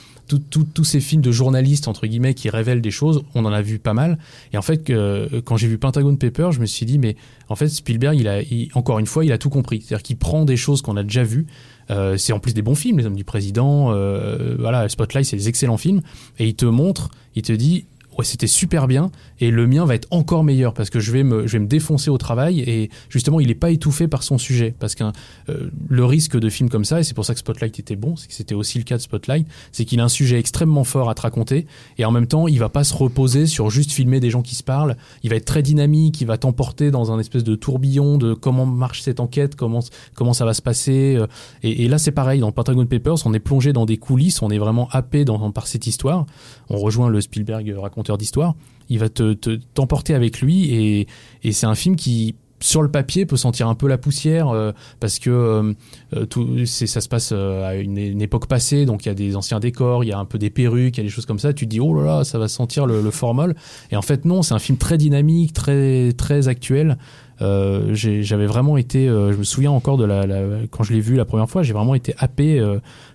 tous 0.50 0.84
ces 0.84 1.00
films 1.00 1.20
de 1.20 1.32
journalistes 1.32 1.88
entre 1.88 2.06
guillemets 2.06 2.32
qui 2.32 2.48
révèlent 2.48 2.80
des 2.80 2.90
choses 2.90 3.22
on 3.34 3.44
en 3.44 3.52
a 3.52 3.60
vu 3.60 3.78
pas 3.78 3.92
mal 3.92 4.18
et 4.54 4.56
en 4.56 4.62
fait 4.62 4.82
que, 4.82 5.40
quand 5.44 5.58
j'ai 5.58 5.68
vu 5.68 5.76
Pentagon 5.76 6.16
Paper 6.16 6.50
je 6.52 6.60
me 6.60 6.66
suis 6.66 6.86
dit 6.86 6.98
mais 6.98 7.16
en 7.50 7.56
fait 7.56 7.68
Spielberg 7.68 8.18
il 8.18 8.28
a 8.28 8.40
encore 8.74 8.98
une 8.98 9.06
fois 9.06 9.26
il 9.26 9.32
a 9.32 9.38
tout 9.38 9.50
compris 9.50 9.82
c'est-à-dire 9.82 10.02
qu'il 10.02 10.16
prend 10.16 10.46
des 10.46 10.56
choses 10.56 10.80
qu'on 10.80 10.96
a 10.96 11.02
déjà 11.02 11.22
vues 11.22 11.46
euh, 11.90 12.16
c'est 12.16 12.32
en 12.32 12.38
plus 12.38 12.54
des 12.54 12.62
bons 12.62 12.74
films, 12.74 12.98
Les 12.98 13.06
Hommes 13.06 13.16
du 13.16 13.24
Président. 13.24 13.92
Euh, 13.92 14.56
voilà, 14.58 14.88
Spotlight, 14.88 15.26
c'est 15.26 15.36
des 15.36 15.48
excellents 15.48 15.76
films. 15.76 16.00
Et 16.38 16.46
il 16.48 16.54
te 16.54 16.64
montre, 16.64 17.10
il 17.34 17.42
te 17.42 17.52
dit, 17.52 17.86
ouais, 18.18 18.24
c'était 18.24 18.46
super 18.46 18.86
bien. 18.86 19.10
Et 19.40 19.50
le 19.50 19.66
mien 19.66 19.84
va 19.84 19.94
être 19.94 20.08
encore 20.10 20.44
meilleur 20.44 20.74
parce 20.74 20.90
que 20.90 21.00
je 21.00 21.12
vais 21.12 21.22
me, 21.22 21.46
je 21.46 21.52
vais 21.52 21.58
me 21.58 21.66
défoncer 21.66 22.10
au 22.10 22.18
travail. 22.18 22.60
Et 22.60 22.90
justement 23.08 23.40
il 23.40 23.48
n'est 23.48 23.54
pas 23.54 23.70
étouffé 23.70 24.08
par 24.08 24.22
son 24.22 24.38
sujet. 24.38 24.74
Parce 24.78 24.94
que 24.94 25.04
euh, 25.48 25.70
le 25.88 26.04
risque 26.04 26.38
de 26.38 26.48
films 26.48 26.68
comme 26.68 26.84
ça 26.84 27.00
et 27.00 27.04
c'est 27.04 27.14
pour 27.14 27.24
ça 27.24 27.34
que 27.34 27.40
Spotlight 27.40 27.78
était 27.78 27.96
bon, 27.96 28.16
c'est 28.16 28.28
que 28.28 28.34
c'était 28.34 28.54
aussi 28.54 28.78
le 28.78 28.84
cas 28.84 28.96
de 28.96 29.02
Spotlight, 29.02 29.46
c'est 29.72 29.84
qu'il 29.84 30.00
a 30.00 30.04
un 30.04 30.08
sujet 30.08 30.38
extrêmement 30.38 30.84
fort 30.84 31.10
à 31.10 31.14
te 31.14 31.22
raconter. 31.22 31.66
Et 31.98 32.04
en 32.04 32.10
même 32.10 32.26
temps 32.26 32.48
il 32.48 32.58
va 32.58 32.68
pas 32.68 32.84
se 32.84 32.94
reposer 32.94 33.46
sur 33.46 33.70
juste 33.70 33.92
filmer 33.92 34.20
des 34.20 34.30
gens 34.30 34.42
qui 34.42 34.54
se 34.54 34.62
parlent, 34.62 34.96
il 35.22 35.30
va 35.30 35.36
être 35.36 35.44
très 35.44 35.62
dynamique, 35.62 36.20
il 36.20 36.26
va 36.26 36.38
t'emporter 36.38 36.90
dans 36.90 37.12
un 37.12 37.18
espèce 37.18 37.44
de 37.44 37.54
tourbillon 37.54 38.18
de 38.18 38.34
comment 38.34 38.66
marche 38.66 39.02
cette 39.02 39.20
enquête, 39.20 39.56
comment 39.56 39.80
comment 40.14 40.32
ça 40.32 40.44
va 40.44 40.54
se 40.54 40.62
passer 40.62 41.16
euh, 41.16 41.26
et, 41.62 41.88
là 41.88 41.98
c'est 41.98 42.12
pareil. 42.12 42.40
Dans 42.40 42.52
Pentagon 42.52 42.86
Papers 42.86 43.26
on 43.26 43.34
est 43.34 43.40
plongé 43.40 43.72
dans 43.72 43.86
des 43.86 43.96
coulisses, 43.96 44.42
on 44.42 44.50
est 44.50 44.58
vraiment 44.58 44.88
happé 44.90 45.24
dans, 45.24 45.50
par 45.50 45.66
cette 45.66 45.86
histoire, 45.86 46.26
on 46.68 46.76
rejoint 46.78 47.08
le 47.08 47.20
Spielberg 47.20 47.74
d'histoire. 48.02 48.54
Il 48.88 48.98
va 48.98 49.08
te 49.08 49.32
t'emporter 49.74 50.14
avec 50.14 50.40
lui 50.40 50.74
et, 50.74 51.06
et 51.44 51.52
c'est 51.52 51.66
un 51.66 51.74
film 51.74 51.96
qui 51.96 52.34
sur 52.62 52.82
le 52.82 52.90
papier 52.90 53.26
peut 53.26 53.36
sentir 53.36 53.68
un 53.68 53.74
peu 53.74 53.88
la 53.88 53.98
poussière 53.98 54.48
euh, 54.48 54.72
parce 55.00 55.18
que 55.18 55.30
euh, 55.30 55.72
euh, 56.16 56.26
tout 56.26 56.64
c'est 56.64 56.86
ça 56.86 57.00
se 57.00 57.08
passe 57.08 57.32
à 57.32 57.74
une, 57.74 57.98
époque 58.22 58.46
passée 58.46 58.86
donc 58.86 59.04
il 59.04 59.08
y 59.08 59.10
a 59.10 59.14
des 59.14 59.36
anciens 59.36 59.60
décors 59.60 60.04
il 60.04 60.08
y 60.08 60.12
a 60.12 60.18
un 60.18 60.24
peu 60.24 60.38
des 60.38 60.50
perruques 60.50 60.96
il 60.96 61.00
y 61.00 61.02
a 61.02 61.04
des 61.04 61.10
choses 61.10 61.26
comme 61.26 61.38
ça 61.38 61.52
tu 61.52 61.66
te 61.66 61.70
dis 61.70 61.80
oh 61.80 61.94
là 61.94 62.04
là 62.18 62.24
ça 62.24 62.38
va 62.38 62.48
sentir 62.48 62.86
le, 62.86 63.02
le 63.02 63.10
formol 63.10 63.54
et 63.90 63.96
en 63.96 64.02
fait 64.02 64.24
non 64.24 64.42
c'est 64.42 64.54
un 64.54 64.58
film 64.58 64.78
très 64.78 64.96
dynamique 64.96 65.52
très 65.52 66.12
très 66.12 66.48
actuel 66.48 66.96
j'avais 67.40 68.46
vraiment 68.46 68.76
été, 68.76 69.08
je 69.08 69.36
me 69.36 69.42
souviens 69.42 69.72
encore 69.72 69.96
de 69.96 70.04
la, 70.04 70.24
quand 70.70 70.84
je 70.84 70.92
l'ai 70.92 71.00
vu 71.00 71.16
la 71.16 71.24
première 71.24 71.50
fois, 71.50 71.64
j'ai 71.64 71.72
vraiment 71.72 71.96
été 71.96 72.14
happé 72.18 72.64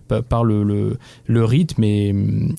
par 0.07 0.43
le, 0.43 0.63
le, 0.63 0.97
le, 1.25 1.45
rythme 1.45 1.83
et, 1.83 2.13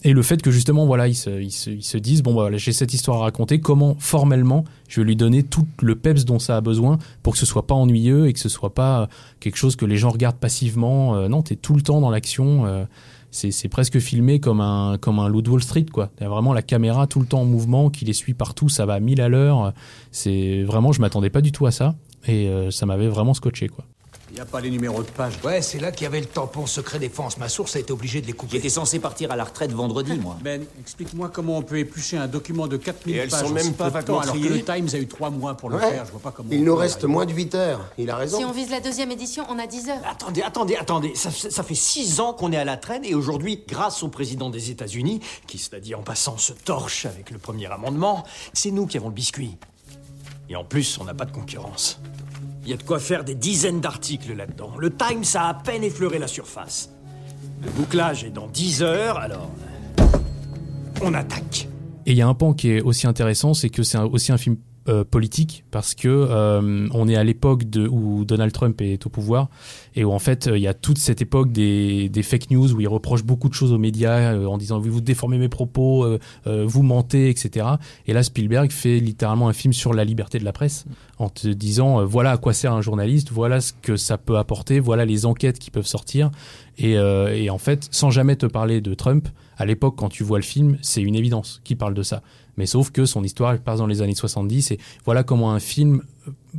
et 0.05 0.13
le 0.13 0.23
fait 0.23 0.41
que 0.43 0.51
justement 0.51 0.87
voilà 0.87 1.09
ils 1.09 1.15
se, 1.15 1.31
ils 1.41 1.51
se, 1.51 1.71
ils 1.71 1.85
se 1.85 1.99
disent 1.99 2.23
bon 2.23 2.33
voilà 2.33 2.57
j'ai 2.57 2.73
cette 2.73 2.95
histoire 2.95 3.19
à 3.19 3.25
raconter 3.25 3.61
comment 3.61 3.97
formellement 3.99 4.65
je 4.89 5.01
vais 5.01 5.07
lui 5.07 5.17
donner 5.17 5.43
tout 5.43 5.67
le 5.83 5.95
peps 5.95 6.25
dont 6.25 6.39
ça 6.39 6.57
a 6.57 6.61
besoin 6.61 6.99
pour 7.23 7.35
que 7.35 7.39
ce 7.39 7.47
soit 7.47 7.67
pas 7.67 7.75
ennuyeux 7.75 8.27
et 8.29 8.33
que 8.33 8.39
ce 8.41 8.49
soit 8.49 8.75
pas 8.75 9.09
quelque 9.41 9.57
chose 9.57 9.77
que 9.77 9.85
les 9.85 9.97
gens 9.97 10.11
regardent 10.11 10.39
passivement 10.39 11.17
euh, 11.17 11.29
non 11.29 11.43
tu 11.43 11.55
es 11.55 11.57
tout 11.57 11.75
le 11.75 11.83
temps 11.83 12.01
dans 12.01 12.11
l'action 12.11 12.67
euh, 12.67 12.85
c'est 13.31 13.69
presque 13.69 13.99
filmé 13.99 14.41
comme 14.41 14.61
un 14.61 14.97
comme 14.99 15.19
un 15.19 15.29
loup 15.29 15.43
de 15.43 15.51
Wall 15.51 15.63
Street 15.63 15.87
quoi. 15.93 16.11
A 16.21 16.29
vraiment 16.29 16.53
la 16.53 16.63
caméra 16.63 17.07
tout 17.07 17.21
le 17.21 17.27
temps 17.27 17.43
en 17.43 17.45
mouvement 17.45 17.91
qui 17.91 18.05
les 18.05 18.13
suit 18.13 18.35
partout, 18.35 18.69
ça 18.69 18.87
va 18.87 18.95
à 18.95 19.01
1000 19.01 19.21
à 19.21 19.29
l'heure. 19.29 19.75
C'est 20.11 20.63
vraiment 20.63 20.93
je 20.93 21.01
m'attendais 21.01 21.31
pas 21.31 21.41
du 21.41 21.53
tout 21.53 21.67
à 21.67 21.71
ça 21.71 21.95
et 22.27 22.49
euh, 22.49 22.71
ça 22.71 22.87
m'avait 22.87 23.09
vraiment 23.09 23.35
scotché 23.35 23.69
quoi. 23.69 23.85
Il 24.31 24.35
n'y 24.35 24.41
a 24.41 24.45
pas 24.45 24.61
les 24.61 24.71
numéros 24.71 25.03
de 25.03 25.11
page. 25.11 25.35
Ouais, 25.43 25.63
c'est 25.63 25.79
là 25.79 25.91
qu'il 25.91 26.05
y 26.05 26.07
avait 26.07 26.21
le 26.21 26.27
tampon 26.27 26.67
secret 26.67 26.99
défense. 26.99 27.39
Ma 27.39 27.49
source 27.49 27.77
a 27.77 27.79
été 27.79 27.93
obligée 27.93 28.21
de 28.21 28.27
les 28.27 28.35
couper. 28.35 28.57
J'étais 28.57 28.69
censé 28.69 28.99
partir 28.99 29.31
à 29.33 29.37
la 29.37 29.45
retraite 29.45 29.73
vendredi, 29.73 30.15
moi. 30.17 30.37
Ben, 30.49 30.65
explique-moi 30.81 31.31
comment 31.33 31.59
on 31.59 31.63
peut 31.63 31.79
éplucher 31.79 32.17
un 32.17 32.29
document 32.29 32.69
de 32.69 32.77
4000 32.77 33.15
Et 33.15 33.19
elles 33.19 33.31
sont 33.31 33.51
même 33.51 33.75
pas 33.75 33.89
vaguement 33.89 34.21
alors 34.21 34.35
que 34.35 34.39
le 34.39 34.63
Times 34.63 34.89
a 34.93 34.99
eu 34.99 35.07
3 35.07 35.31
mois 35.31 35.55
pour 35.55 35.71
le 35.71 35.79
faire. 35.79 36.05
Je 36.07 36.11
vois 36.11 36.21
pas 36.21 36.31
comment. 36.31 36.49
Il 36.53 36.65
nous 36.65 36.77
reste 36.77 37.05
moins 37.05 37.27
de 37.27 37.33
8 37.33 37.55
heures. 37.55 37.81
Il 37.99 38.11
a 38.11 38.17
raison. 38.17 38.39
Si 38.39 38.45
on 38.45 38.53
vise 38.53 38.71
la 38.71 38.81
deuxième 38.81 39.11
édition, 39.11 39.45
on 39.49 39.59
a 39.59 39.67
10 39.67 39.89
heures. 39.89 40.03
Attendez, 40.09 40.43
attendez, 40.43 40.77
attendez. 40.77 41.15
Ça, 41.15 41.31
ça 41.31 41.63
fait 41.63 41.75
6 41.75 42.21
ans 42.21 42.33
qu'on 42.33 42.53
est 42.53 42.57
à 42.57 42.65
la 42.65 42.77
traîne 42.77 43.05
et 43.05 43.15
aujourd'hui, 43.15 43.65
grâce 43.69 44.03
au 44.03 44.09
président 44.09 44.51
des 44.51 44.71
États-Unis, 44.71 45.21
qui, 45.47 45.59
cela 45.59 45.81
dit 45.81 45.95
en 45.95 46.03
passant, 46.03 46.37
se 46.39 46.53
torche 46.53 47.07
avec 47.07 47.31
le 47.31 47.39
premier 47.39 47.67
amendement, 47.67 48.25
c'est 48.53 48.71
nous 48.71 48.87
qui 48.87 48.97
avons 48.97 49.09
le 49.09 49.15
biscuit. 49.15 49.57
Et 50.49 50.57
en 50.57 50.65
plus, 50.65 50.99
on 51.01 51.05
n'a 51.05 51.15
pas 51.15 51.27
de 51.27 51.33
concurrence. 51.33 52.01
Il 52.69 52.73
y 52.73 52.75
a 52.75 52.77
de 52.77 52.83
quoi 52.83 52.99
faire 52.99 53.25
des 53.25 53.35
dizaines 53.35 53.81
d'articles 53.81 54.35
là-dedans. 54.35 54.73
Le 54.79 54.95
Times 54.95 55.25
a 55.37 55.49
à 55.49 55.55
peine 55.55 55.83
effleuré 55.83 56.19
la 56.19 56.29
surface. 56.29 56.91
Le 57.63 57.71
bouclage 57.71 58.25
est 58.25 58.31
dans 58.31 58.47
10 58.47 58.83
heures, 58.83 59.17
alors... 59.17 59.51
On 61.01 61.15
attaque. 61.15 61.67
Et 62.05 62.13
il 62.13 62.19
y 62.19 62.21
a 62.21 62.29
un 62.29 62.35
pan 62.35 62.53
qui 62.53 62.73
est 62.73 62.83
aussi 62.83 63.07
intéressant, 63.07 63.55
c'est 63.55 63.71
que 63.71 63.83
c'est 63.83 63.97
aussi 63.97 64.33
un 64.33 64.37
film 64.37 64.59
euh, 64.89 65.05
politique 65.05 65.65
parce 65.71 65.95
que 65.95 66.09
euh, 66.09 66.89
on 66.93 67.09
est 67.09 67.17
à 67.17 67.25
l'époque 67.25 67.63
où 67.91 68.25
Donald 68.25 68.53
Trump 68.53 68.81
est 68.81 69.05
au 69.07 69.11
pouvoir 69.11 69.49
et 69.95 70.05
où 70.05 70.13
en 70.13 70.19
fait 70.19 70.49
il 70.53 70.61
y 70.61 70.67
a 70.67 70.73
toute 70.73 70.99
cette 70.99 71.21
époque 71.21 71.53
des, 71.53 72.09
des 72.09 72.23
fake 72.23 72.51
news 72.51 72.73
où 72.73 72.81
il 72.81 72.89
reproche 72.89 73.23
beaucoup 73.23 73.49
de 73.49 73.55
choses 73.55 73.73
aux 73.73 73.79
médias 73.79 74.33
euh, 74.35 74.47
en 74.47 74.57
disant 74.57 74.79
vous 74.79 75.01
déformez 75.01 75.37
mes 75.37 75.49
propos, 75.49 76.07
vous 76.47 76.83
mentez, 76.83 77.29
etc. 77.29 77.67
Et 78.07 78.13
là 78.13 78.23
Spielberg 78.23 78.71
fait 78.71 78.99
littéralement 78.99 79.49
un 79.49 79.53
film 79.53 79.73
sur 79.73 79.93
la 79.93 80.05
liberté 80.05 80.39
de 80.39 80.45
la 80.45 80.53
presse 80.53 80.87
en 81.19 81.29
te 81.29 81.49
disant 81.49 82.05
voilà 82.05 82.33
à 82.33 82.37
quoi 82.39 82.53
sert 82.53 82.73
un 82.73 82.83
journaliste, 82.83 83.31
voilà 83.31 83.61
ce 83.61 83.73
que 83.83 83.97
ça 83.97 84.17
peut 84.17 84.39
apporter, 84.39 84.81
voilà 84.81 85.05
les 85.05 85.27
enquêtes 85.27 85.59
qui 85.59 85.71
peuvent 85.71 85.87
sortir 85.87 86.31
et, 86.79 86.93
et 86.93 87.51
en 87.51 87.59
fait 87.59 87.89
sans 87.91 88.11
jamais 88.11 88.37
te 88.37 88.47
parler 88.47 88.81
de 88.81 88.95
Trump 88.95 89.29
à 89.57 89.67
l'époque 89.67 89.97
quand 89.97 90.09
tu 90.09 90.25
vois 90.25 90.39
le 90.39 90.45
film 90.45 90.79
c'est 90.81 91.03
une 91.03 91.15
évidence 91.15 91.61
qui 91.65 91.75
parle 91.75 91.95
de 91.95 92.03
ça 92.03 92.23
mais 92.59 92.67
sauf 92.67 92.91
que 92.91 93.07
son 93.07 93.25
histoire 93.25 93.57
passe 93.59 93.79
dans 93.79 93.87
les 93.87 94.03
années 94.03 94.15
70 94.15 94.73
et 94.73 94.79
voilà 95.07 95.23
comment 95.23 95.53
un 95.53 95.61
film 95.61 96.03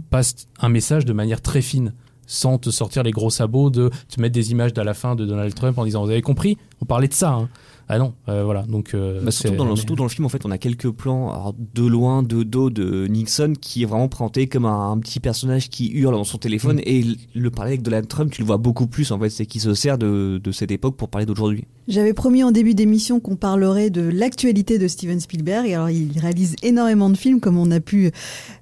passe 0.10 0.48
un 0.60 0.70
message 0.70 1.06
de 1.06 1.14
manière 1.14 1.42
très 1.42 1.62
fine 1.62 1.94
sans 2.30 2.60
te 2.60 2.70
sortir 2.70 3.04
les 3.04 3.12
gros 3.12 3.30
sabots 3.30 3.70
de 3.70 3.90
te 4.08 4.22
mettre 4.22 4.34
des 4.34 4.52
images 4.52 4.74
de 4.74 4.82
la 4.82 4.94
fin 4.94 5.16
de 5.16 5.26
Donald 5.26 5.54
Trump 5.54 5.78
en 5.78 5.84
disant 5.84 6.06
vous 6.06 6.12
avez 6.12 6.22
compris? 6.22 6.58
On 6.82 6.86
parlait 6.86 7.08
de 7.08 7.14
ça 7.14 7.32
hein. 7.32 7.50
Ah 7.92 7.98
non, 7.98 8.14
euh, 8.30 8.44
voilà. 8.44 8.62
Donc, 8.68 8.94
euh, 8.94 9.20
bah, 9.20 9.32
surtout, 9.32 9.56
dans 9.56 9.66
le, 9.66 9.76
surtout, 9.76 9.96
dans 9.96 10.04
le, 10.04 10.10
film, 10.12 10.24
en 10.24 10.30
fait, 10.30 10.46
on 10.46 10.52
a 10.52 10.60
quelques 10.60 10.92
plans 10.92 11.56
de 11.74 11.84
loin, 11.84 12.22
de 12.22 12.44
dos 12.44 12.70
de 12.70 13.08
Nixon 13.08 13.54
qui 13.60 13.82
est 13.82 13.88
vraiment 13.88 14.08
présenté 14.08 14.46
comme 14.46 14.66
un, 14.66 14.96
petit 15.00 15.20
personnage 15.20 15.70
qui 15.70 15.90
hurle 15.90 16.14
dans 16.14 16.24
son 16.24 16.38
téléphone. 16.38 16.78
Mm. 16.78 16.84
Et 16.86 17.04
le 17.34 17.50
parler 17.50 17.72
avec 17.72 17.82
Donald 17.82 18.08
Trump, 18.08 18.32
tu 18.32 18.42
le 18.42 18.46
vois 18.46 18.58
beaucoup 18.58 18.86
plus, 18.86 19.12
en 19.12 19.18
fait. 19.18 19.32
C'est 19.32 19.48
qui 19.48 19.60
se 19.60 19.74
sert 19.74 19.98
de, 19.98 20.40
de, 20.42 20.52
cette 20.52 20.70
époque 20.70 20.98
pour 20.98 21.10
parler 21.10 21.26
d'aujourd'hui. 21.26 21.66
J'avais 21.88 22.14
promis 22.14 22.44
en 22.44 22.52
début 22.52 22.76
d'émission 22.76 23.20
qu'on 23.20 23.36
parlerait 23.36 23.90
de 23.90 24.02
l'actualité 24.02 24.78
de 24.78 24.88
Steven 24.88 25.20
Spielberg. 25.20 25.74
Alors, 25.74 25.90
il 25.90 26.12
réalise 26.20 26.56
énormément 26.62 27.10
de 27.10 27.18
films, 27.18 27.40
comme 27.40 27.58
on 27.58 27.72
a 27.72 27.80
pu 27.80 28.12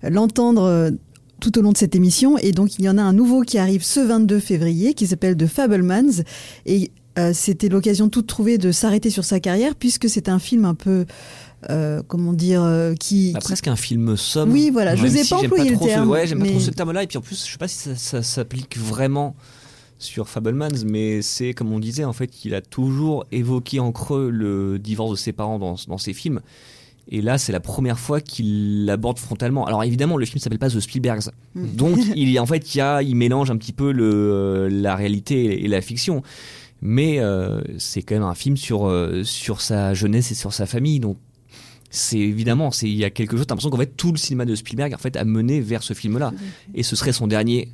l'entendre 0.03 0.63
euh, 0.63 0.91
tout 1.39 1.57
au 1.57 1.61
long 1.61 1.71
de 1.71 1.77
cette 1.77 1.95
émission. 1.95 2.37
Et 2.37 2.51
donc, 2.51 2.79
il 2.79 2.85
y 2.85 2.89
en 2.89 2.97
a 2.97 3.01
un 3.01 3.13
nouveau 3.13 3.41
qui 3.41 3.57
arrive 3.57 3.83
ce 3.83 3.99
22 3.99 4.39
février, 4.39 4.93
qui 4.93 5.07
s'appelle 5.07 5.35
The 5.35 5.47
Fablemans. 5.47 6.23
Et 6.65 6.91
euh, 7.17 7.31
c'était 7.33 7.69
l'occasion 7.69 8.09
toute 8.09 8.27
trouvée 8.27 8.57
de 8.57 8.71
s'arrêter 8.71 9.09
sur 9.09 9.25
sa 9.25 9.39
carrière, 9.39 9.75
puisque 9.75 10.09
c'est 10.09 10.29
un 10.29 10.39
film 10.39 10.65
un 10.65 10.75
peu. 10.75 11.05
Euh, 11.71 12.03
comment 12.07 12.33
dire 12.33 12.63
euh, 12.63 12.93
qui, 12.93 13.31
bah, 13.33 13.39
presque 13.39 13.67
un 13.67 13.75
film 13.75 14.15
somme 14.15 14.51
oui 14.51 14.69
voilà 14.71 14.95
je 14.95 15.01
n'osais 15.01 15.25
pas 15.27 15.37
employer 15.37 15.71
le 15.71 15.77
terme 15.79 16.07
ouais 16.07 16.27
j'aime 16.27 16.37
pas 16.37 16.45
trop 16.45 16.59
ce 16.59 16.69
terme 16.69 16.91
là 16.91 17.01
et 17.01 17.07
puis 17.07 17.17
en 17.17 17.21
plus 17.21 17.47
je 17.47 17.51
sais 17.51 17.57
pas 17.57 17.67
si 17.67 17.89
ça, 17.95 18.21
s'applique 18.21 18.77
vraiment 18.77 19.35
sur 19.97 20.29
Fablemans 20.29 20.85
mais 20.85 21.23
c'est 21.23 21.55
comme 21.55 21.73
on 21.73 21.79
disait 21.79 22.03
en 22.03 22.13
fait 22.13 22.27
qu'il 22.27 22.53
a 22.53 22.61
toujours 22.61 23.25
évoqué 23.31 23.79
en 23.79 23.91
creux 23.91 24.29
le 24.29 24.77
divorce 24.77 25.09
de 25.09 25.15
ses 25.15 25.33
parents 25.33 25.57
dans, 25.57 25.77
dans 25.87 25.97
ses 25.97 26.13
films 26.13 26.41
et 27.09 27.21
là, 27.21 27.37
c'est 27.37 27.51
la 27.51 27.59
première 27.59 27.99
fois 27.99 28.19
qu'il 28.19 28.85
l'aborde 28.85 29.19
frontalement. 29.19 29.65
Alors 29.65 29.83
évidemment, 29.83 30.17
le 30.17 30.25
film 30.25 30.39
s'appelle 30.39 30.59
pas 30.59 30.69
The 30.69 30.79
Spielbergs, 30.79 31.29
mm. 31.55 31.75
donc 31.75 31.97
il 32.15 32.37
en 32.39 32.45
fait, 32.45 32.75
il, 32.75 32.77
y 32.77 32.81
a, 32.81 33.01
il 33.01 33.15
mélange 33.15 33.49
un 33.51 33.57
petit 33.57 33.73
peu 33.73 33.91
le, 33.91 34.67
la 34.69 34.95
réalité 34.95 35.63
et 35.63 35.67
la 35.67 35.81
fiction. 35.81 36.23
Mais 36.81 37.19
euh, 37.19 37.61
c'est 37.79 38.03
quand 38.03 38.15
même 38.15 38.23
un 38.23 38.35
film 38.35 38.55
sur 38.55 38.87
euh, 38.87 39.23
sur 39.23 39.61
sa 39.61 39.95
jeunesse 39.95 40.31
et 40.31 40.35
sur 40.35 40.53
sa 40.53 40.67
famille. 40.67 40.99
Donc 40.99 41.17
c'est 41.89 42.19
évidemment 42.19 42.69
c'est 42.69 42.87
il 42.87 42.95
y 42.95 43.05
a 43.05 43.09
quelque 43.09 43.37
chose 43.37 43.47
t'as 43.47 43.53
l'impression 43.53 43.69
qu'en 43.69 43.77
fait 43.77 43.95
tout 43.95 44.11
le 44.11 44.17
cinéma 44.17 44.43
de 44.43 44.53
Spielberg 44.55 44.93
en 44.93 44.97
fait 44.97 45.15
a 45.15 45.23
mené 45.23 45.61
vers 45.61 45.83
ce 45.83 45.93
film 45.93 46.17
là 46.17 46.33
et 46.75 46.83
ce 46.83 46.97
serait 46.97 47.13
son 47.13 47.27
dernier 47.27 47.69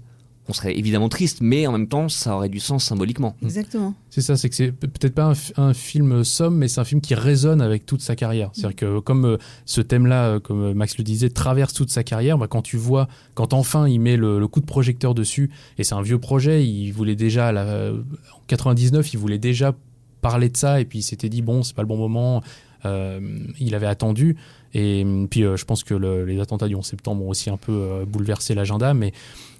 on 0.50 0.54
serait 0.54 0.78
évidemment 0.78 1.08
triste, 1.08 1.40
mais 1.42 1.68
en 1.68 1.72
même 1.72 1.88
temps, 1.88 2.10
ça 2.10 2.36
aurait 2.36 2.50
du 2.50 2.60
sens 2.60 2.84
symboliquement. 2.84 3.36
Exactement. 3.42 3.94
C'est 4.10 4.22
ça, 4.22 4.36
c'est 4.36 4.50
que 4.50 4.56
c'est 4.56 4.72
peut-être 4.74 5.16
pas 5.16 5.34
un, 5.56 5.74
film 5.74 6.24
somme, 6.24 6.58
mais 6.58 6.68
c'est 6.68 6.82
un 6.82 6.86
film 6.86 7.00
qui 7.00 7.16
résonne 7.16 7.62
avec 7.62 7.86
toute 7.86 8.02
sa 8.02 8.16
carrière. 8.16 8.50
C'est-à-dire 8.54 8.76
que 8.76 9.00
comme 9.00 9.26
euh, 9.26 9.38
ce 9.66 9.80
thème-là, 9.80 10.26
euh, 10.26 10.40
comme 10.40 10.74
Max 10.74 10.98
le 10.98 11.04
disait, 11.04 11.30
traverse 11.30 11.74
toute 11.74 11.90
sa 11.90 12.04
carrière, 12.04 12.38
bah, 12.38 12.48
quand 12.48 12.62
tu 12.62 12.76
vois, 12.76 13.08
quand 13.36 13.54
enfin 13.54 13.88
il 13.88 14.00
met 14.00 14.18
le, 14.18 14.46
coup 14.48 14.60
de 14.60 14.66
projecteur 14.66 15.14
dessus, 15.14 15.50
et 15.78 15.86
c'est 15.86 15.96
un 15.96 16.02
vieux 16.02 16.20
projet, 16.20 16.66
il 16.66 16.92
voulait 16.92 17.16
déjà, 17.16 17.52
en 17.54 18.42
99, 18.48 19.14
il 19.14 19.18
voulait 19.18 19.40
déjà 19.40 19.74
parler 20.22 20.50
de 20.50 20.58
ça, 20.58 20.82
et 20.82 20.86
puis 20.86 21.00
il 21.00 21.04
s'était 21.04 21.30
dit, 21.30 21.42
bon, 21.42 21.64
c'est 21.64 21.76
pas 21.76 21.82
le 21.82 21.88
bon 21.88 21.98
moment, 21.98 22.44
euh, 22.86 23.20
il 23.60 23.76
avait 23.76 23.88
attendu. 23.88 24.36
Et 24.74 25.06
puis 25.30 25.42
je 25.42 25.66
pense 25.66 25.84
que 25.84 25.94
les 25.94 26.40
attentats 26.40 26.68
du 26.68 26.76
11 26.76 26.84
septembre 26.84 27.24
ont 27.24 27.30
aussi 27.30 27.50
un 27.52 27.58
peu 27.58 28.04
bouleversé 28.08 28.56
l'agenda, 28.56 28.94
mais 28.94 29.14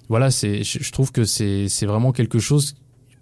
voilà, 0.08 0.30
c'est, 0.30 0.62
je 0.64 0.92
trouve 0.92 1.12
que 1.12 1.24
c'est, 1.24 1.86
vraiment 1.86 2.12
quelque 2.12 2.38
chose. 2.38 2.74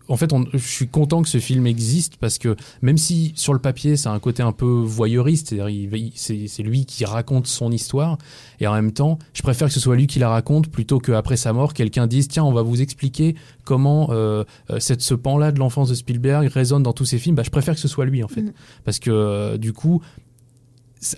En 0.09 0.17
fait, 0.17 0.31
je 0.53 0.59
suis 0.59 0.89
content 0.89 1.23
que 1.23 1.29
ce 1.29 1.39
film 1.39 1.67
existe 1.67 2.17
parce 2.17 2.37
que 2.39 2.57
même 2.83 2.99
si 2.99 3.33
sur 3.37 3.53
le 3.53 3.61
papier, 3.61 3.97
c'est 3.97 4.09
un 4.09 4.19
côté 4.19 4.43
un 4.43 4.53
peu 4.53 4.67
voyeuriste, 4.67 5.49
c'est-à-dire 5.49 6.11
c'est, 6.17 6.63
lui 6.63 6.85
qui 6.85 7.05
raconte 7.05 7.47
son 7.47 7.71
histoire, 7.71 8.19
et 8.61 8.67
en 8.67 8.75
même 8.75 8.93
temps, 8.93 9.19
je 9.33 9.43
préfère 9.43 9.69
que 9.69 9.75
ce 9.75 9.81
soit 9.81 9.95
lui 9.95 10.09
qui 10.09 10.19
la 10.19 10.29
raconte 10.29 10.69
plutôt 10.69 10.99
qu'après 10.99 11.37
sa 11.37 11.53
mort, 11.53 11.73
quelqu'un 11.73 12.07
dise 12.09 12.29
tiens, 12.29 12.45
on 12.45 12.53
va 12.53 12.63
vous 12.63 12.83
expliquer 12.83 13.37
comment 13.65 14.09
euh, 14.11 14.45
euh, 14.71 14.81
cette, 14.81 15.03
ce 15.03 15.15
pan-là 15.15 15.53
de 15.53 15.61
l'enfance 15.61 15.89
de 15.89 15.95
Spielberg 15.95 16.49
résonne 16.49 16.83
dans 16.83 16.93
tous 16.93 17.05
ses 17.05 17.19
films. 17.19 17.37
Bah, 17.37 17.45
je 17.45 17.51
préfère 17.51 17.75
que 17.75 17.81
ce 17.81 17.89
soit 17.89 18.05
lui 18.05 18.25
en 18.25 18.29
fait, 18.29 18.43
mm. 18.43 18.53
parce 18.85 18.99
que 18.99 19.11
euh, 19.11 19.57
du 19.57 19.73
coup, 19.73 20.03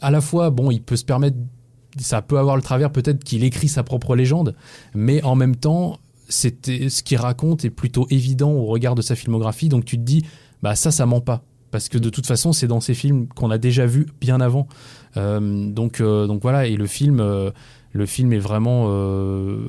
à 0.02 0.10
la 0.10 0.20
fois, 0.20 0.50
bon, 0.50 0.70
il 0.70 0.82
peut 0.82 0.96
se 0.96 1.04
permettre 1.04 1.36
ça 1.98 2.22
peut 2.22 2.38
avoir 2.38 2.56
le 2.56 2.62
travers 2.62 2.90
peut-être 2.90 3.24
qu'il 3.24 3.44
écrit 3.44 3.68
sa 3.68 3.82
propre 3.82 4.16
légende, 4.16 4.54
mais 4.94 5.22
en 5.22 5.34
même 5.34 5.56
temps, 5.56 5.98
c'était 6.28 6.88
ce 6.88 7.02
qu'il 7.02 7.18
raconte 7.18 7.64
est 7.64 7.70
plutôt 7.70 8.06
évident 8.10 8.50
au 8.50 8.64
regard 8.66 8.94
de 8.94 9.02
sa 9.02 9.14
filmographie. 9.14 9.68
Donc 9.68 9.84
tu 9.84 9.96
te 9.96 10.02
dis, 10.02 10.24
bah 10.62 10.74
ça, 10.74 10.90
ça 10.90 11.06
ment 11.06 11.20
pas, 11.20 11.42
parce 11.70 11.88
que 11.88 11.98
de 11.98 12.08
toute 12.10 12.26
façon, 12.26 12.52
c'est 12.52 12.66
dans 12.66 12.80
ces 12.80 12.94
films 12.94 13.26
qu'on 13.28 13.50
a 13.50 13.58
déjà 13.58 13.86
vus 13.86 14.06
bien 14.20 14.40
avant. 14.40 14.68
Euh, 15.16 15.70
donc 15.70 16.00
euh, 16.00 16.26
donc 16.26 16.42
voilà, 16.42 16.66
et 16.66 16.76
le 16.76 16.86
film. 16.86 17.20
Euh, 17.20 17.50
le 17.96 18.06
film 18.06 18.32
est 18.32 18.40
vraiment 18.40 18.88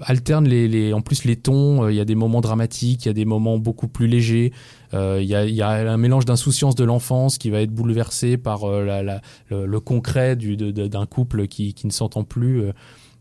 alterne 0.01 0.47
les, 0.47 0.67
les, 0.67 0.93
en 0.93 1.01
plus 1.01 1.25
les 1.25 1.35
tons 1.35 1.87
il 1.87 1.95
y 1.95 1.99
a 1.99 2.05
des 2.05 2.15
moments 2.15 2.41
dramatiques 2.41 3.05
il 3.05 3.09
y 3.09 3.11
a 3.11 3.13
des 3.13 3.23
moments 3.23 3.59
beaucoup 3.59 3.87
plus 3.87 4.07
légers 4.07 4.51
euh, 4.95 5.21
il 5.21 5.27
y, 5.27 5.61
a, 5.61 5.69
un 5.69 5.97
mélange 5.97 6.25
d'insouciance 6.25 6.75
de 6.75 6.83
l'enfance 6.83 7.37
qui 7.37 7.49
va 7.49 7.61
être 7.61 7.71
bouleversé 7.71 8.37
par 8.37 8.63
euh, 8.63 9.19
le, 9.49 9.79
concret 9.79 10.35
d'un 10.35 11.05
couple 11.05 11.47
qui, 11.47 11.73
qui 11.73 11.87
ne 11.87 11.91
s'entend 11.91 12.23
plus. 12.23 12.63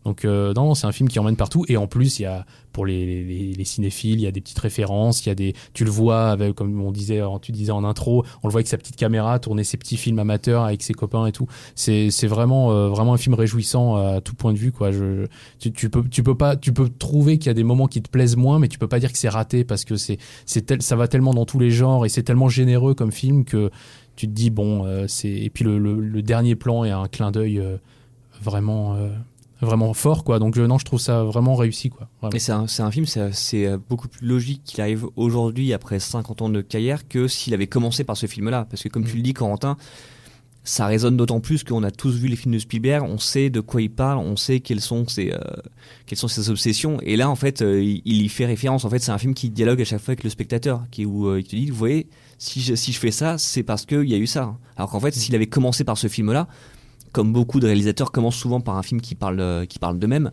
Euh. 0.05 0.09
Donc 0.09 0.25
euh, 0.25 0.53
non, 0.53 0.75
c'est 0.75 0.87
un 0.87 0.91
film 0.91 1.09
qui 1.09 1.19
emmène 1.19 1.35
partout 1.35 1.65
et 1.67 1.77
en 1.77 1.87
plus 1.87 2.19
il 2.19 2.23
y 2.23 2.25
a 2.25 2.45
pour 2.71 2.85
les, 2.85 3.55
cinéphiles, 3.63 4.19
il 4.19 4.21
y 4.21 4.27
a 4.27 4.31
des 4.31 4.41
petites 4.41 4.59
références, 4.59 5.25
il 5.25 5.29
y 5.29 5.31
a 5.31 5.35
des 5.35 5.53
tu 5.73 5.85
le 5.85 5.89
vois 5.89 6.29
avec 6.29 6.55
comme 6.55 6.81
on 6.81 6.91
disait 6.91 7.21
tu 7.41 7.51
disais 7.51 7.71
en 7.71 7.83
intro, 7.83 8.25
on 8.43 8.47
le 8.47 8.51
voit 8.51 8.59
avec 8.59 8.67
sa 8.67 8.77
petite 8.77 8.97
caméra 8.97 9.39
tourner 9.39 9.63
ses 9.63 9.77
petits 9.77 9.97
films 9.97 10.19
amateurs 10.19 10.63
avec 10.63 10.83
ses 10.83 10.93
copains 10.93 11.25
et 11.25 11.31
tout. 11.31 11.47
C'est 11.75 12.27
vraiment 12.27 12.71
euh, 12.71 12.89
vraiment 12.89 13.13
un 13.13 13.17
film 13.17 13.33
réjouissant 13.33 13.95
à 13.95 14.21
tout 14.21 14.35
point 14.35 14.53
de 14.53 14.57
vue 14.57 14.71
quoi. 14.71 14.91
Je 14.91 15.25
tu, 15.59 15.89
peux 15.89 16.03
tu 16.09 16.21
peux 16.21 16.35
pas 16.35 16.55
tu 16.55 16.73
peux 16.73 16.89
trouver 16.89 17.37
qu'il 17.37 17.47
y 17.47 17.51
a 17.51 17.53
des 17.53 17.63
moments 17.63 17.87
qui 17.87 18.01
te 18.01 18.09
plaisent 18.09 18.35
moins 18.35 18.59
mais 18.59 18.67
tu 18.67 18.77
peux 18.77 18.87
pas 18.87 18.99
dire 18.99 19.11
que 19.11 19.17
c'est 19.17 19.29
raté 19.29 19.63
parce 19.63 19.85
que 19.85 19.95
c'est 19.95 20.17
c'est 20.45 20.81
ça 20.81 20.95
va 20.95 21.07
tellement 21.07 21.33
dans 21.33 21.45
tous 21.45 21.59
les 21.59 21.71
genres 21.71 22.05
et 22.05 22.09
c'est 22.09 22.23
tellement 22.23 22.49
généreux 22.49 22.93
comme 22.93 23.11
film 23.11 23.45
que 23.45 23.71
tu 24.15 24.27
te 24.27 24.33
dis 24.33 24.49
bon 24.49 24.85
euh, 24.85 25.05
c'est 25.07 25.29
et 25.29 25.49
puis 25.49 25.63
le, 25.63 26.21
dernier 26.21 26.55
plan 26.55 26.83
est 26.83 26.91
un 26.91 27.07
clin 27.07 27.31
d'œil 27.31 27.61
vraiment 28.41 28.97
vraiment 29.61 29.93
fort 29.93 30.23
quoi 30.23 30.39
donc 30.39 30.57
non 30.57 30.77
je 30.77 30.85
trouve 30.85 30.99
ça 30.99 31.23
vraiment 31.23 31.55
réussi 31.55 31.89
quoi 31.89 32.09
et 32.33 32.39
c'est 32.39 32.51
un, 32.51 32.65
un, 32.79 32.91
film 32.91 33.05
c'est 33.05 33.65
euh, 33.65 33.77
beaucoup 33.89 34.07
plus 34.07 34.25
logique 34.25 34.61
qu'il 34.65 34.81
arrive 34.81 35.07
aujourd'hui 35.15 35.73
après 35.73 35.99
50 35.99 36.41
ans 36.41 36.49
de 36.49 36.61
carrière 36.61 37.07
que 37.07 37.27
s'il 37.27 37.53
avait 37.53 37.67
commencé 37.67 38.03
par 38.03 38.17
ce 38.17 38.27
film 38.27 38.49
là 38.49 38.65
parce 38.69 38.83
que 38.83 38.89
comme 38.89 39.05
tu 39.05 39.13
mm. 39.13 39.17
le 39.17 39.21
dis 39.21 39.33
Corentin 39.33 39.77
ça 40.65 40.87
résonne 40.87 41.15
d'autant 41.15 41.39
plus 41.39 41.63
qu'on 41.63 41.83
a 41.83 41.91
tous 41.91 42.15
vu 42.15 42.27
les 42.27 42.35
films 42.35 42.55
de 42.55 42.59
Spielberg, 42.59 43.07
on 43.07 43.19
sait 43.19 43.51
de 43.51 43.59
quoi 43.59 43.83
il 43.83 43.91
parle, 43.91 44.17
on 44.17 44.35
sait 44.35 44.61
quelles 44.61 44.81
sont 44.81 45.07
ses, 45.07 45.31
euh, 45.31 45.37
quelles 46.07 46.17
sont 46.17 46.27
ses 46.27 46.49
obsessions. 46.49 46.97
Et 47.03 47.17
là, 47.17 47.29
en 47.29 47.35
fait, 47.35 47.61
euh, 47.61 47.83
il, 47.83 48.23
y 48.23 48.27
fait 48.29 48.47
référence. 48.47 48.83
En 48.83 48.89
fait, 48.89 48.97
c'est 48.97 49.11
un 49.11 49.19
film 49.19 49.35
qui 49.35 49.51
dialogue 49.51 49.79
à 49.79 49.85
chaque 49.85 50.01
fois 50.01 50.13
avec 50.13 50.23
le 50.23 50.29
spectateur, 50.31 50.83
qui 50.89 51.05
où 51.05 51.37
il 51.37 51.43
te 51.43 51.55
dit, 51.55 51.69
vous 51.69 51.77
voyez, 51.77 52.09
si 52.39 52.61
je, 52.61 52.73
si 52.73 52.91
je 52.91 52.99
fais 52.99 53.11
ça, 53.11 53.37
c'est 53.37 53.61
parce 53.61 53.85
qu'il 53.85 54.09
y 54.09 54.15
a 54.15 54.17
eu 54.17 54.25
ça. 54.25 54.57
Alors 54.75 54.89
qu'en 54.89 54.99
fait, 54.99 55.13
s'il 55.13 55.35
avait 55.35 55.45
commencé 55.45 55.83
par 55.83 55.99
ce 55.99 56.07
film-là, 56.07 56.47
comme 57.15 57.31
beaucoup 57.31 57.61
de 57.61 57.65
réalisateurs 57.65 58.11
commencent 58.11 58.35
souvent 58.35 58.59
par 58.59 58.75
un 58.75 58.83
film 58.83 58.99
qui 58.99 59.15
parle, 59.15 59.39
euh, 59.39 59.65
qui 59.65 59.79
parle 59.79 59.97
d'eux-mêmes. 59.97 60.31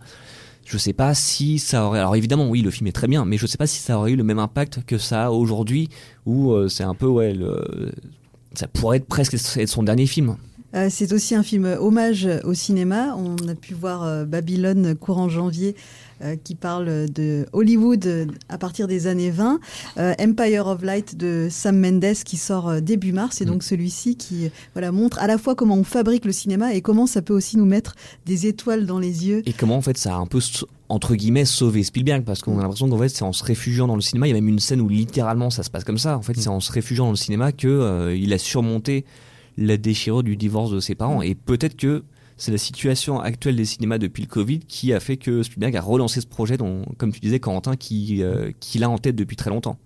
Je 0.66 0.77
sais 0.79 0.92
pas 0.92 1.14
si 1.14 1.61
ça 1.61 1.87
aurait. 1.87 2.01
Alors 2.01 2.16
évidemment, 2.16 2.51
oui, 2.51 2.61
le 2.61 2.73
film 2.73 2.88
est 2.88 2.92
très 2.92 3.07
bien, 3.07 3.25
mais 3.25 3.38
je 3.38 3.47
sais 3.47 3.57
pas 3.57 3.68
si 3.68 3.79
ça 3.79 3.97
aurait 3.97 4.11
eu 4.11 4.16
le 4.16 4.25
même 4.25 4.40
impact 4.40 4.85
que 4.85 4.99
ça 4.99 5.31
aujourd'hui, 5.31 5.90
où 6.27 6.51
euh, 6.51 6.68
c'est 6.68 6.83
un 6.83 6.95
peu 6.95 7.07
ouais, 7.07 7.38
ça 8.55 8.66
pourrait 8.66 8.97
être 8.97 9.07
presque 9.07 9.35
être 9.35 9.68
son 9.68 9.85
dernier 9.85 10.07
film. 10.07 10.37
Euh, 10.75 10.88
c'est 10.90 11.12
aussi 11.12 11.37
un 11.37 11.45
film 11.45 11.66
hommage 11.79 12.29
au 12.42 12.55
cinéma. 12.55 13.14
On 13.16 13.37
a 13.47 13.55
pu 13.55 13.75
voir 13.75 14.27
Babylone 14.27 14.97
courant 14.97 15.29
janvier 15.29 15.77
euh, 16.23 16.37
qui 16.37 16.55
parle 16.55 17.11
de 17.11 17.47
Hollywood 17.53 18.07
euh, 18.07 18.27
à 18.49 18.57
partir 18.57 18.87
des 18.87 19.09
années 19.09 19.31
20. 19.31 19.59
Euh, 19.99 20.15
Empire 20.21 20.69
of 20.69 20.83
Light 20.83 21.17
de 21.17 21.49
Sam 21.51 21.79
Mendes 21.79 22.15
qui 22.25 22.37
sort 22.37 22.81
début 22.81 23.13
mars. 23.13 23.41
Et 23.41 23.45
mm. 23.45 23.49
donc 23.49 23.63
celui-ci 23.63 24.17
qui 24.17 24.51
voilà, 24.75 24.93
montre 24.93 25.19
à 25.19 25.27
la 25.27 25.37
fois 25.37 25.55
comment 25.55 25.77
on 25.77 25.85
fabrique 25.85 26.25
le 26.25 26.33
cinéma 26.33 26.75
et 26.75 26.81
comment 26.81 27.07
ça 27.07 27.23
peut 27.23 27.35
aussi 27.35 27.57
nous 27.57 27.65
mettre 27.65 27.97
des 28.25 28.47
étoiles 28.47 28.87
dans 28.87 29.01
les 29.01 29.27
yeux. 29.27 29.43
Et 29.47 29.53
comment 29.53 29.77
en 29.77 29.83
fait 29.83 29.99
ça 29.99 30.15
a 30.15 30.19
un 30.19 30.27
peu 30.27 30.39
entre 30.89 31.15
guillemets 31.17 31.45
sauvé 31.45 31.83
Spielberg 31.83 32.23
parce 32.25 32.43
qu'on 32.43 32.59
a 32.59 32.63
l'impression 32.63 32.89
qu'en 32.89 32.99
fait 32.99 33.09
c'est 33.09 33.25
en 33.25 33.33
se 33.33 33.43
réfugiant 33.43 33.89
dans 33.89 33.97
le 33.97 34.03
cinéma. 34.03 34.29
Il 34.29 34.31
y 34.31 34.33
a 34.33 34.37
même 34.37 34.49
une 34.49 34.61
scène 34.61 34.81
où 34.81 34.89
littéralement 34.89 35.51
ça 35.51 35.65
se 35.65 35.71
passe 35.71 35.85
comme 35.85 35.99
ça. 35.99 36.17
En 36.17 36.23
fait, 36.23 36.37
mm. 36.37 36.41
c'est 36.41 36.49
en 36.49 36.61
se 36.61 36.71
réfugiant 36.71 37.07
dans 37.07 37.13
le 37.13 37.17
cinéma 37.17 37.51
que 37.51 38.15
il 38.17 38.33
a 38.33 38.39
surmonté 38.39 39.05
la 39.59 39.77
déchirure 39.77 40.23
du 40.23 40.37
divorce 40.37 40.71
de 40.71 40.79
ses 40.79 40.95
parents. 40.95 41.19
Mm. 41.19 41.25
Et 41.25 41.35
peut-être 41.35 41.77
que 41.77 42.05
c'est 42.43 42.51
la 42.51 42.59
situation 42.59 43.21
actuelle 43.21 43.55
des 43.55 43.65
cinémas 43.65 43.99
depuis 43.99 44.21
le 44.21 44.27
Covid 44.27 44.59
qui 44.59 44.93
a 44.93 44.99
fait 44.99 45.17
que 45.17 45.45
Spielberg 45.45 45.77
a 45.77 45.81
relancé 45.81 46.21
ce 46.21 46.27
projet, 46.27 46.57
dont, 46.57 46.85
comme 46.99 47.13
tu 47.13 47.21
disais, 47.21 47.39
Corentin, 47.39 47.77
qui, 47.77 48.21
euh, 48.21 48.51
qui 48.59 48.81
l'a 48.81 48.91
en 48.91 48.99
tête 48.99 49.15
depuis 49.15 49.37
très 49.37 49.49
longtemps. 49.49 49.79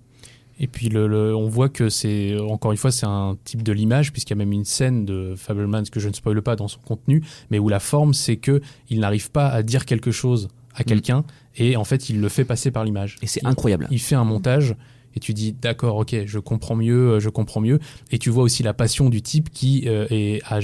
Et 0.58 0.66
puis 0.66 0.88
le, 0.88 1.36
on 1.36 1.48
voit 1.48 1.68
que 1.68 1.90
c'est 1.90 2.34
encore 2.38 2.72
une 2.72 2.78
fois 2.78 2.90
c'est 2.90 3.04
un 3.04 3.36
type 3.44 3.62
de 3.62 3.72
l'image 3.72 4.10
puisqu'il 4.10 4.30
y 4.30 4.32
a 4.32 4.38
même 4.38 4.52
une 4.52 4.64
scène 4.64 5.04
de 5.04 5.34
Fableman 5.36 5.84
que 5.86 6.00
je 6.00 6.08
ne 6.08 6.14
spoile 6.14 6.40
pas 6.40 6.56
dans 6.56 6.66
son 6.66 6.80
contenu, 6.80 7.22
mais 7.50 7.58
où 7.58 7.68
la 7.68 7.78
forme 7.78 8.14
c'est 8.14 8.38
que 8.38 8.62
il 8.88 9.00
n'arrive 9.00 9.30
pas 9.30 9.48
à 9.48 9.62
dire 9.62 9.84
quelque 9.84 10.10
chose 10.10 10.48
à 10.74 10.80
mm. 10.80 10.84
quelqu'un 10.84 11.24
et 11.56 11.76
en 11.76 11.84
fait 11.84 12.08
il 12.08 12.22
le 12.22 12.30
fait 12.30 12.46
passer 12.46 12.70
par 12.70 12.84
l'image. 12.84 13.18
Et 13.20 13.26
c'est 13.26 13.44
incroyable. 13.44 13.86
Il 13.90 14.00
fait 14.00 14.14
un 14.14 14.24
montage 14.24 14.76
et 15.14 15.20
tu 15.20 15.34
dis 15.34 15.52
d'accord 15.52 15.96
ok 15.96 16.24
je 16.24 16.38
comprends 16.38 16.76
mieux 16.76 17.20
je 17.20 17.28
comprends 17.28 17.60
mieux 17.60 17.78
et 18.10 18.18
tu 18.18 18.30
vois 18.30 18.42
aussi 18.42 18.62
la 18.62 18.72
passion 18.72 19.10
du 19.10 19.20
type 19.20 19.50
qui 19.50 19.84
euh, 19.86 20.06
est 20.08 20.40
à 20.46 20.60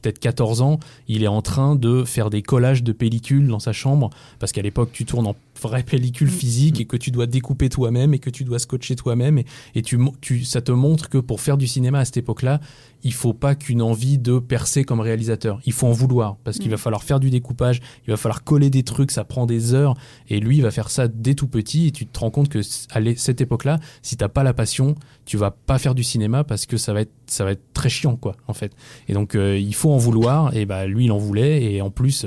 peut-être 0.00 0.18
14 0.18 0.62
ans, 0.62 0.78
il 1.08 1.22
est 1.22 1.28
en 1.28 1.42
train 1.42 1.76
de 1.76 2.04
faire 2.04 2.30
des 2.30 2.42
collages 2.42 2.82
de 2.82 2.92
pellicules 2.92 3.48
dans 3.48 3.58
sa 3.58 3.72
chambre, 3.72 4.10
parce 4.38 4.52
qu'à 4.52 4.62
l'époque, 4.62 4.90
tu 4.92 5.04
tournes 5.04 5.26
en 5.26 5.36
vraie 5.60 5.82
pellicule 5.82 6.28
mm. 6.28 6.30
physique 6.30 6.80
et 6.80 6.84
que 6.84 6.96
tu 6.96 7.10
dois 7.10 7.26
découper 7.26 7.68
toi-même 7.68 8.14
et 8.14 8.18
que 8.18 8.30
tu 8.30 8.44
dois 8.44 8.58
scotcher 8.58 8.96
toi-même. 8.96 9.38
Et, 9.38 9.46
et 9.74 9.82
tu, 9.82 9.98
tu, 10.20 10.44
ça 10.44 10.60
te 10.60 10.72
montre 10.72 11.08
que 11.08 11.18
pour 11.18 11.40
faire 11.40 11.56
du 11.56 11.66
cinéma 11.66 12.00
à 12.00 12.04
cette 12.04 12.16
époque-là, 12.18 12.60
il 13.02 13.12
faut 13.12 13.34
pas 13.34 13.54
qu'une 13.54 13.82
envie 13.82 14.18
de 14.18 14.38
percer 14.38 14.84
comme 14.84 15.00
réalisateur. 15.00 15.60
Il 15.64 15.72
faut 15.72 15.86
en 15.86 15.92
vouloir 15.92 16.36
parce 16.44 16.58
qu'il 16.58 16.70
va 16.70 16.76
mm. 16.76 16.80
falloir 16.80 17.04
faire 17.04 17.20
du 17.20 17.30
découpage, 17.30 17.80
il 18.06 18.10
va 18.10 18.16
falloir 18.16 18.44
coller 18.44 18.70
des 18.70 18.82
trucs, 18.82 19.10
ça 19.10 19.24
prend 19.24 19.46
des 19.46 19.74
heures. 19.74 19.94
Et 20.28 20.40
lui, 20.40 20.56
il 20.56 20.62
va 20.62 20.70
faire 20.70 20.90
ça 20.90 21.08
dès 21.08 21.34
tout 21.34 21.48
petit. 21.48 21.88
Et 21.88 21.90
tu 21.92 22.06
te 22.06 22.18
rends 22.18 22.30
compte 22.30 22.48
que 22.48 22.60
à 22.90 23.00
cette 23.16 23.40
époque-là, 23.40 23.78
si 24.02 24.16
t'as 24.16 24.28
pas 24.28 24.42
la 24.42 24.54
passion, 24.54 24.94
tu 25.24 25.36
vas 25.36 25.50
pas 25.50 25.78
faire 25.78 25.94
du 25.94 26.04
cinéma 26.04 26.44
parce 26.44 26.66
que 26.66 26.76
ça 26.76 26.92
va 26.92 27.00
être 27.02 27.12
ça 27.26 27.44
va 27.44 27.52
être 27.52 27.72
très 27.72 27.88
chiant 27.88 28.16
quoi 28.16 28.36
en 28.46 28.54
fait. 28.54 28.72
Et 29.08 29.14
donc 29.14 29.34
euh, 29.34 29.58
il 29.58 29.74
faut 29.74 29.92
en 29.92 29.98
vouloir. 29.98 30.56
Et 30.56 30.66
bah 30.66 30.86
lui, 30.86 31.06
il 31.06 31.12
en 31.12 31.18
voulait. 31.18 31.62
Et 31.62 31.82
en 31.82 31.90
plus, 31.90 32.26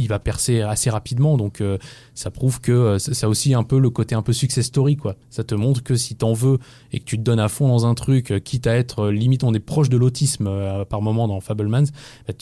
il 0.00 0.08
va 0.08 0.18
percer 0.18 0.62
assez 0.62 0.90
rapidement. 0.90 1.36
Donc 1.36 1.60
euh, 1.60 1.78
ça 2.14 2.30
prouve 2.30 2.60
que 2.60 2.72
euh, 2.72 2.98
ça 2.98 3.26
a 3.26 3.28
aussi 3.28 3.54
un 3.54 3.62
peu 3.62 3.78
le 3.78 3.90
côté 3.90 4.14
un 4.14 4.22
peu 4.22 4.32
success 4.32 4.66
story 4.66 4.96
quoi. 4.96 5.16
Ça 5.28 5.44
te 5.44 5.54
montre 5.54 5.82
que 5.82 5.94
si 5.94 6.16
t'en 6.16 6.32
veux 6.32 6.58
et 6.92 6.98
que 6.98 7.04
tu 7.04 7.16
te 7.16 7.22
donnes 7.22 7.40
à 7.40 7.48
fond 7.48 7.68
dans 7.68 7.86
un 7.86 7.94
truc, 7.94 8.30
euh, 8.30 8.38
quitte 8.38 8.66
à 8.66 8.76
être 8.76 9.08
limite 9.08 9.44
on 9.44 9.52
est 9.54 9.60
proche 9.60 9.88
de 9.88 9.96
l'autisme 9.96 10.50
par 10.88 11.02
moment 11.02 11.28
dans 11.28 11.40
Fablemans, 11.40 11.84
bah, 12.26 12.34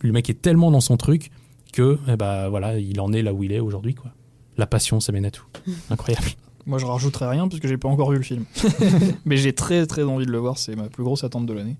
le 0.00 0.12
mec 0.12 0.28
est 0.30 0.40
tellement 0.40 0.70
dans 0.70 0.80
son 0.80 0.96
truc 0.96 1.30
que 1.72 1.98
eh 2.08 2.16
bah, 2.16 2.48
voilà 2.48 2.78
il 2.78 3.00
en 3.00 3.12
est 3.12 3.22
là 3.22 3.32
où 3.32 3.42
il 3.42 3.52
est 3.52 3.60
aujourd'hui 3.60 3.94
quoi. 3.94 4.12
La 4.58 4.66
passion 4.66 5.00
ça 5.00 5.12
mène 5.12 5.24
à 5.24 5.30
tout. 5.30 5.46
Incroyable. 5.90 6.28
Moi, 6.66 6.78
je 6.78 6.86
rajouterai 6.86 7.26
rien 7.28 7.48
parce 7.48 7.60
que 7.60 7.66
j'ai 7.66 7.76
pas 7.76 7.88
encore 7.88 8.10
vu 8.12 8.18
le 8.18 8.22
film. 8.22 8.44
Mais 9.24 9.36
j'ai 9.36 9.52
très 9.52 9.86
très 9.86 10.04
envie 10.04 10.26
de 10.26 10.30
le 10.30 10.38
voir, 10.38 10.58
c'est 10.58 10.76
ma 10.76 10.88
plus 10.88 11.02
grosse 11.02 11.24
attente 11.24 11.46
de 11.46 11.52
l'année. 11.52 11.76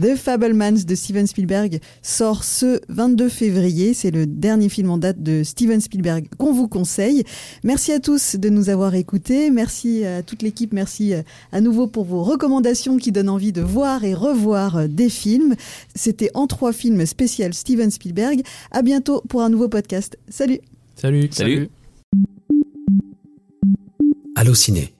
The 0.00 0.14
Fablemans 0.14 0.84
de 0.86 0.94
Steven 0.94 1.26
Spielberg 1.26 1.80
sort 2.00 2.44
ce 2.44 2.80
22 2.88 3.28
février. 3.28 3.92
C'est 3.92 4.10
le 4.10 4.26
dernier 4.26 4.68
film 4.68 4.90
en 4.90 4.98
date 4.98 5.22
de 5.22 5.42
Steven 5.42 5.80
Spielberg 5.80 6.28
qu'on 6.38 6.52
vous 6.52 6.68
conseille. 6.68 7.24
Merci 7.64 7.92
à 7.92 7.98
tous 7.98 8.36
de 8.36 8.48
nous 8.48 8.70
avoir 8.70 8.94
écoutés. 8.94 9.50
Merci 9.50 10.04
à 10.04 10.22
toute 10.22 10.42
l'équipe. 10.42 10.72
Merci 10.72 11.12
à 11.52 11.60
nouveau 11.60 11.86
pour 11.86 12.04
vos 12.04 12.22
recommandations 12.22 12.98
qui 12.98 13.12
donnent 13.12 13.28
envie 13.28 13.52
de 13.52 13.62
voir 13.62 14.04
et 14.04 14.14
revoir 14.14 14.88
des 14.88 15.08
films. 15.08 15.54
C'était 15.94 16.30
en 16.34 16.46
trois 16.46 16.72
films 16.72 17.04
spécial 17.04 17.52
Steven 17.52 17.90
Spielberg. 17.90 18.42
À 18.70 18.82
bientôt 18.82 19.22
pour 19.28 19.42
un 19.42 19.48
nouveau 19.48 19.68
podcast. 19.68 20.16
Salut. 20.28 20.60
Salut. 20.94 21.28
Salut. 21.32 21.54
Salut. 21.54 21.70
Allociné, 24.40 24.94